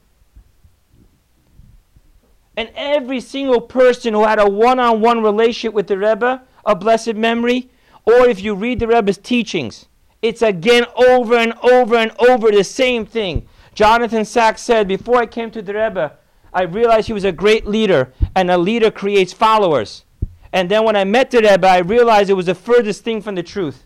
And 2.56 2.70
every 2.74 3.20
single 3.20 3.60
person 3.60 4.14
who 4.14 4.24
had 4.24 4.38
a 4.38 4.48
one 4.48 4.80
on 4.80 5.02
one 5.02 5.22
relationship 5.22 5.74
with 5.74 5.88
the 5.88 5.98
Rebbe, 5.98 6.42
a 6.64 6.74
blessed 6.74 7.14
memory, 7.14 7.70
or 8.06 8.26
if 8.26 8.42
you 8.42 8.54
read 8.54 8.80
the 8.80 8.86
Rebbe's 8.86 9.18
teachings, 9.18 9.88
it's 10.22 10.40
again 10.40 10.86
over 10.96 11.36
and 11.36 11.52
over 11.62 11.96
and 11.96 12.12
over 12.18 12.50
the 12.50 12.64
same 12.64 13.04
thing. 13.04 13.46
Jonathan 13.74 14.24
Sacks 14.24 14.62
said, 14.62 14.88
Before 14.88 15.18
I 15.18 15.26
came 15.26 15.50
to 15.50 15.60
the 15.60 15.74
Rebbe, 15.74 16.16
I 16.56 16.62
realized 16.62 17.06
he 17.06 17.12
was 17.12 17.26
a 17.26 17.32
great 17.32 17.66
leader, 17.66 18.14
and 18.34 18.50
a 18.50 18.56
leader 18.56 18.90
creates 18.90 19.34
followers. 19.34 20.06
And 20.54 20.70
then 20.70 20.84
when 20.84 20.96
I 20.96 21.04
met 21.04 21.30
the 21.30 21.42
Rebbe, 21.42 21.68
I 21.68 21.80
realized 21.80 22.30
it 22.30 22.32
was 22.32 22.46
the 22.46 22.54
furthest 22.54 23.04
thing 23.04 23.20
from 23.20 23.34
the 23.34 23.42
truth. 23.42 23.84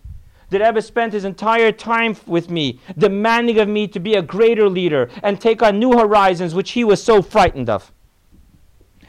The 0.51 0.61
Rebbe 0.61 0.81
spent 0.81 1.13
his 1.13 1.25
entire 1.25 1.73
time 1.73 2.17
with 2.27 2.49
me, 2.49 2.79
demanding 2.97 3.59
of 3.59 3.69
me 3.69 3.89
to 3.89 3.99
be 3.99 4.15
a 4.15 4.23
greater 4.23 4.69
leader 4.69 5.11
and 5.21 5.41
take 5.41 5.65
on 5.65 5.81
new 5.81 5.99
horizons, 5.99 6.55
which 6.55 6.71
he 6.71 6.85
was 6.85 7.03
so 7.03 7.23
frightened 7.23 7.69
of. 7.69 7.91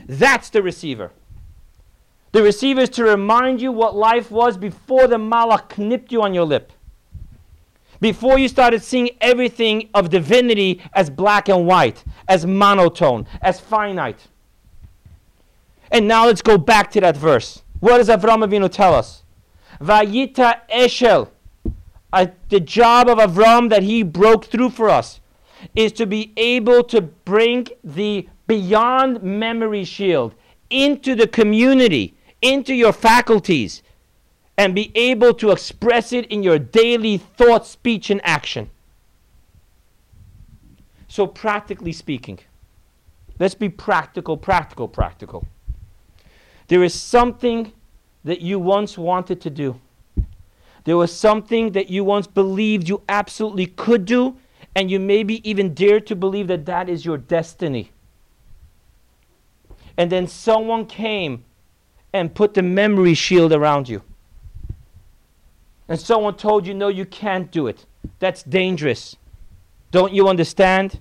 That's 0.08 0.50
the 0.50 0.64
receiver. 0.64 1.12
The 2.32 2.42
receiver 2.42 2.82
is 2.82 2.90
to 2.90 3.04
remind 3.04 3.62
you 3.62 3.72
what 3.72 3.96
life 3.96 4.32
was 4.32 4.58
before 4.58 5.06
the 5.06 5.18
malach 5.18 5.78
nipped 5.78 6.12
you 6.12 6.24
on 6.24 6.34
your 6.34 6.46
lip 6.46 6.74
before 8.02 8.40
you 8.40 8.48
started 8.48 8.84
seeing 8.84 9.12
everything 9.22 9.90
of 9.94 10.10
divinity 10.10 10.82
as 10.94 11.10
black 11.10 11.48
and 11.48 11.66
white, 11.66 12.04
as 12.28 12.46
monotone, 12.46 13.28
as 13.42 13.60
finite. 13.60 14.28
And 15.92 16.08
now 16.08 16.26
let's 16.26 16.42
go 16.42 16.58
back 16.58 16.92
to 16.92 17.02
that 17.02 17.18
verse. 17.18 17.64
What 17.80 17.98
does 17.98 18.10
Avram 18.10 18.46
Avinu 18.48 18.72
tell 18.72 18.94
us? 18.94 19.24
Vayita 19.82 20.62
Eshel. 20.70 21.30
Uh, 22.14 22.28
the 22.50 22.60
job 22.60 23.08
of 23.08 23.18
Avram 23.18 23.70
that 23.70 23.84
he 23.84 24.04
broke 24.04 24.46
through 24.46 24.70
for 24.70 24.90
us 24.90 25.20
is 25.76 25.92
to 25.94 26.06
be 26.06 26.34
able 26.38 26.84
to 26.84 27.02
bring 27.02 27.68
the 27.84 28.28
beyond 28.48 29.24
memory 29.24 29.84
shield 29.84 30.36
into 30.70 31.16
the 31.16 31.28
community, 31.28 32.14
into 32.42 32.74
your 32.74 32.94
faculties, 32.94 33.82
and 34.58 34.76
be 34.76 34.92
able 34.96 35.34
to 35.34 35.52
express 35.52 36.12
it 36.12 36.26
in 36.28 36.44
your 36.44 36.60
daily 36.60 37.18
thought, 37.18 37.66
speech, 37.66 38.10
and 38.10 38.22
action. 38.24 38.70
So, 41.12 41.28
practically 41.28 41.92
speaking, 41.92 42.40
let's 43.38 43.54
be 43.54 43.68
practical, 43.68 44.38
practical, 44.38 44.88
practical. 44.88 45.46
There 46.70 46.86
is 46.86 46.94
something 46.94 47.74
that 48.24 48.40
you 48.40 48.60
once 48.60 48.98
wanted 48.98 49.42
to 49.42 49.50
do. 49.50 49.78
There 50.86 50.96
was 50.96 51.14
something 51.14 51.74
that 51.74 51.90
you 51.90 52.06
once 52.06 52.28
believed 52.28 52.88
you 52.88 53.02
absolutely 53.10 53.66
could 53.66 54.06
do, 54.06 54.38
and 54.74 54.90
you 54.90 55.02
maybe 55.02 55.48
even 55.50 55.74
dared 55.74 56.08
to 56.08 56.16
believe 56.16 56.48
that 56.48 56.66
that 56.68 56.88
is 56.88 57.06
your 57.06 57.18
destiny. 57.18 57.92
And 59.98 60.10
then 60.10 60.28
someone 60.28 60.86
came 60.86 61.44
and 62.14 62.34
put 62.34 62.54
the 62.54 62.64
memory 62.64 63.16
shield 63.16 63.52
around 63.52 63.90
you 63.90 64.02
and 65.90 66.00
someone 66.00 66.36
told 66.36 66.66
you, 66.66 66.74
no, 66.74 66.88
you 66.88 67.06
can't 67.06 67.52
do 67.52 67.68
it. 67.68 67.86
That's 68.20 68.44
dangerous. 68.44 69.18
Don't 69.92 70.14
you 70.14 70.28
understand? 70.28 71.00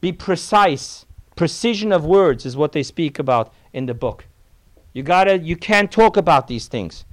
Be 0.00 0.12
precise. 0.12 1.04
Precision 1.36 1.92
of 1.92 2.04
words 2.04 2.46
is 2.46 2.56
what 2.56 2.72
they 2.72 2.82
speak 2.82 3.18
about 3.18 3.52
in 3.72 3.86
the 3.86 3.94
book. 3.94 4.26
You 4.92 5.02
gotta 5.02 5.38
you 5.38 5.56
can't 5.56 5.90
talk 5.90 6.16
about 6.16 6.46
these 6.48 6.68
things. 6.68 7.04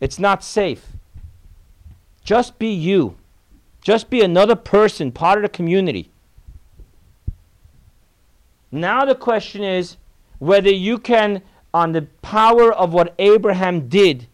It's 0.00 0.18
not 0.18 0.42
safe. 0.42 0.86
Just 2.24 2.58
be 2.58 2.68
you. 2.68 3.16
Just 3.82 4.10
be 4.10 4.20
another 4.20 4.56
person, 4.56 5.10
part 5.10 5.38
of 5.38 5.42
the 5.42 5.48
community. 5.48 6.10
Now 8.70 9.04
the 9.04 9.14
question 9.14 9.64
is 9.64 9.96
whether 10.38 10.70
you 10.70 10.98
can, 10.98 11.42
on 11.74 11.92
the 11.92 12.02
power 12.22 12.72
of 12.72 12.92
what 12.92 13.14
Abraham 13.18 13.88
did, 13.88 14.26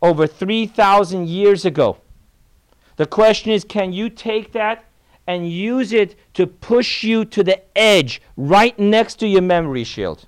over 0.00 0.26
3,000 0.26 1.28
years 1.28 1.64
ago. 1.64 1.98
The 2.96 3.06
question 3.06 3.52
is 3.52 3.64
can 3.64 3.92
you 3.92 4.10
take 4.10 4.52
that 4.52 4.84
and 5.28 5.48
use 5.48 5.92
it 5.92 6.16
to 6.34 6.46
push 6.46 7.04
you 7.04 7.24
to 7.26 7.44
the 7.44 7.60
edge 7.78 8.20
right 8.36 8.76
next 8.78 9.16
to 9.16 9.28
your 9.28 9.42
memory 9.42 9.84
shield? 9.84 10.26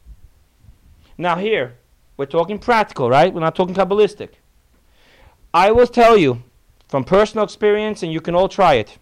Now, 1.19 1.37
here, 1.37 1.75
we're 2.17 2.27
talking 2.27 2.59
practical, 2.59 3.11
right? 3.11 3.33
We're 3.35 3.41
not 3.41 3.57
talking 3.57 3.75
Kabbalistic. 3.75 4.35
I 5.53 5.73
will 5.73 5.89
tell 5.89 6.17
you 6.17 6.43
from 6.87 7.03
personal 7.03 7.45
experience, 7.45 8.03
and 8.03 8.13
you 8.13 8.21
can 8.21 8.35
all 8.35 8.49
try 8.49 8.75
it. 8.75 8.99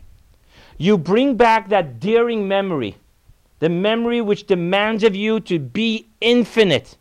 You 0.78 0.96
bring 0.96 1.36
back 1.36 1.68
that 1.68 2.01
daring 2.01 2.49
memory, 2.49 2.96
the 3.59 3.68
memory 3.68 4.20
which 4.20 4.46
demands 4.46 5.03
of 5.03 5.14
you 5.14 5.40
to 5.40 5.59
be 5.59 6.07
infinite 6.20 6.96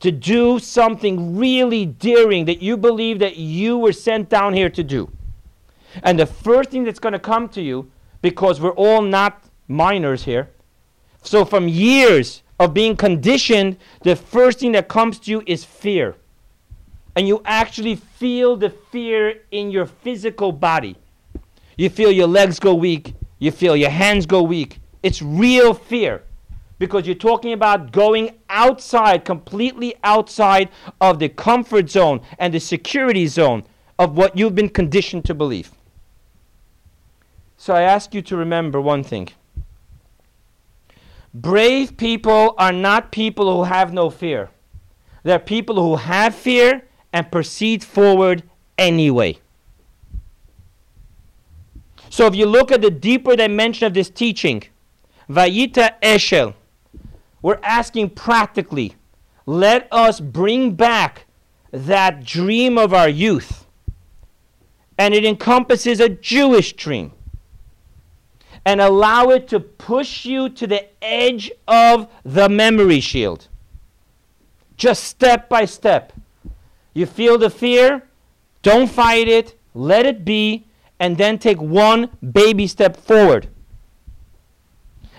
to 0.00 0.10
do 0.10 0.58
something 0.58 1.36
really 1.36 1.86
daring 1.86 2.44
that 2.46 2.60
you 2.60 2.76
believe 2.76 3.18
that 3.18 3.36
you 3.36 3.78
were 3.78 3.92
sent 3.92 4.28
down 4.28 4.52
here 4.52 4.68
to 4.68 4.82
do. 4.82 5.10
And 6.02 6.18
the 6.18 6.26
first 6.26 6.70
thing 6.70 6.84
that's 6.84 6.98
going 6.98 7.12
to 7.12 7.18
come 7.18 7.48
to 7.50 7.62
you, 7.62 7.90
because 8.24 8.58
we're 8.58 8.70
all 8.70 9.02
not 9.02 9.44
minors 9.68 10.24
here, 10.24 10.48
so 11.22 11.44
from 11.44 11.68
years 11.68 12.42
of 12.58 12.72
being 12.72 12.96
conditioned, 12.96 13.76
the 14.02 14.16
first 14.16 14.60
thing 14.60 14.72
that 14.72 14.88
comes 14.88 15.18
to 15.18 15.30
you 15.30 15.42
is 15.46 15.62
fear. 15.62 16.16
And 17.14 17.28
you 17.28 17.42
actually 17.44 17.96
feel 17.96 18.56
the 18.56 18.70
fear 18.70 19.42
in 19.50 19.70
your 19.70 19.84
physical 19.84 20.52
body. 20.52 20.96
You 21.76 21.90
feel 21.90 22.10
your 22.10 22.26
legs 22.26 22.58
go 22.58 22.74
weak, 22.74 23.14
you 23.38 23.50
feel 23.50 23.76
your 23.76 23.90
hands 23.90 24.24
go 24.24 24.42
weak. 24.42 24.78
It's 25.02 25.20
real 25.20 25.74
fear. 25.74 26.22
because 26.78 27.06
you're 27.06 27.14
talking 27.14 27.52
about 27.52 27.92
going 27.92 28.30
outside, 28.48 29.24
completely 29.24 29.94
outside 30.02 30.68
of 31.00 31.18
the 31.18 31.28
comfort 31.28 31.88
zone 31.90 32.20
and 32.38 32.52
the 32.52 32.60
security 32.60 33.26
zone 33.26 33.64
of 33.98 34.16
what 34.16 34.36
you've 34.36 34.54
been 34.54 34.68
conditioned 34.68 35.24
to 35.24 35.34
believe. 35.34 35.70
So 37.64 37.74
I 37.74 37.80
ask 37.80 38.12
you 38.12 38.20
to 38.20 38.36
remember 38.36 38.78
one 38.78 39.02
thing. 39.02 39.30
Brave 41.32 41.96
people 41.96 42.54
are 42.58 42.72
not 42.72 43.10
people 43.10 43.50
who 43.50 43.64
have 43.64 43.90
no 43.90 44.10
fear. 44.10 44.50
They're 45.22 45.38
people 45.38 45.76
who 45.76 45.96
have 45.96 46.34
fear 46.34 46.86
and 47.10 47.32
proceed 47.32 47.82
forward 47.82 48.42
anyway. 48.76 49.38
So 52.10 52.26
if 52.26 52.34
you 52.34 52.44
look 52.44 52.70
at 52.70 52.82
the 52.82 52.90
deeper 52.90 53.34
dimension 53.34 53.86
of 53.86 53.94
this 53.94 54.10
teaching, 54.10 54.64
Vayita 55.30 55.94
Eshel, 56.02 56.52
we're 57.40 57.60
asking 57.62 58.10
practically, 58.10 58.94
let 59.46 59.88
us 59.90 60.20
bring 60.20 60.74
back 60.74 61.24
that 61.70 62.26
dream 62.26 62.76
of 62.76 62.92
our 62.92 63.08
youth. 63.08 63.64
And 64.98 65.14
it 65.14 65.24
encompasses 65.24 65.98
a 65.98 66.10
Jewish 66.10 66.74
dream. 66.74 67.12
And 68.66 68.80
allow 68.80 69.28
it 69.28 69.48
to 69.48 69.60
push 69.60 70.24
you 70.24 70.48
to 70.48 70.66
the 70.66 70.86
edge 71.02 71.50
of 71.68 72.08
the 72.24 72.48
memory 72.48 73.00
shield. 73.00 73.48
Just 74.76 75.04
step 75.04 75.48
by 75.48 75.66
step. 75.66 76.12
You 76.94 77.06
feel 77.06 77.38
the 77.38 77.50
fear, 77.50 78.04
don't 78.62 78.88
fight 78.88 79.28
it, 79.28 79.58
let 79.74 80.06
it 80.06 80.24
be, 80.24 80.66
and 80.98 81.18
then 81.18 81.38
take 81.38 81.60
one 81.60 82.08
baby 82.32 82.66
step 82.66 82.96
forward. 82.96 83.48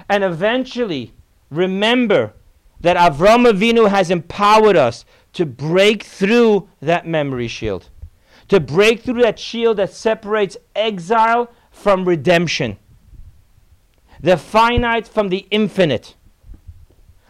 And 0.09 0.23
eventually, 0.23 1.13
remember 1.49 2.33
that 2.81 2.97
Avram 2.97 3.49
Avinu 3.49 3.89
has 3.89 4.09
empowered 4.11 4.75
us 4.75 5.05
to 5.33 5.45
break 5.45 6.03
through 6.03 6.69
that 6.81 7.07
memory 7.07 7.47
shield, 7.47 7.89
to 8.47 8.59
break 8.59 9.01
through 9.01 9.21
that 9.21 9.39
shield 9.39 9.77
that 9.77 9.91
separates 9.91 10.57
exile 10.75 11.51
from 11.71 12.05
redemption, 12.05 12.77
the 14.25 14.37
finite 14.37 15.07
from 15.07 15.29
the 15.29 15.45
infinite, 15.51 16.15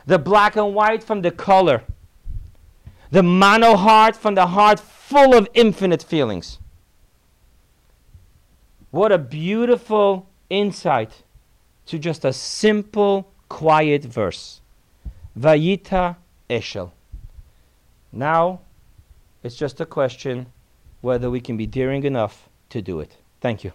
the 0.05 0.17
black 0.17 0.55
and 0.55 0.73
white 0.73 1.03
from 1.03 1.23
the 1.23 1.29
color, 1.29 1.83
the 3.11 3.21
mono 3.21 3.75
heart 3.75 4.15
from 4.15 4.33
the 4.35 4.47
heart 4.47 4.79
full 4.79 5.35
of 5.35 5.45
infinite 5.53 6.01
feelings. 6.01 6.57
What 8.91 9.11
a 9.11 9.17
beautiful 9.17 10.29
insight 10.49 11.23
to 11.87 11.99
just 11.99 12.23
a 12.23 12.31
simple, 12.31 13.29
quiet 13.49 14.05
verse. 14.05 14.61
Vayita 15.37 16.15
Eshel. 16.49 16.91
Now, 18.13 18.61
it's 19.43 19.57
just 19.57 19.81
a 19.81 19.85
question 19.85 20.45
whether 21.01 21.29
we 21.29 21.41
can 21.41 21.57
be 21.57 21.65
daring 21.65 22.05
enough 22.05 22.47
to 22.69 22.81
do 22.81 23.01
it. 23.01 23.17
Thank 23.41 23.65
you. 23.65 23.73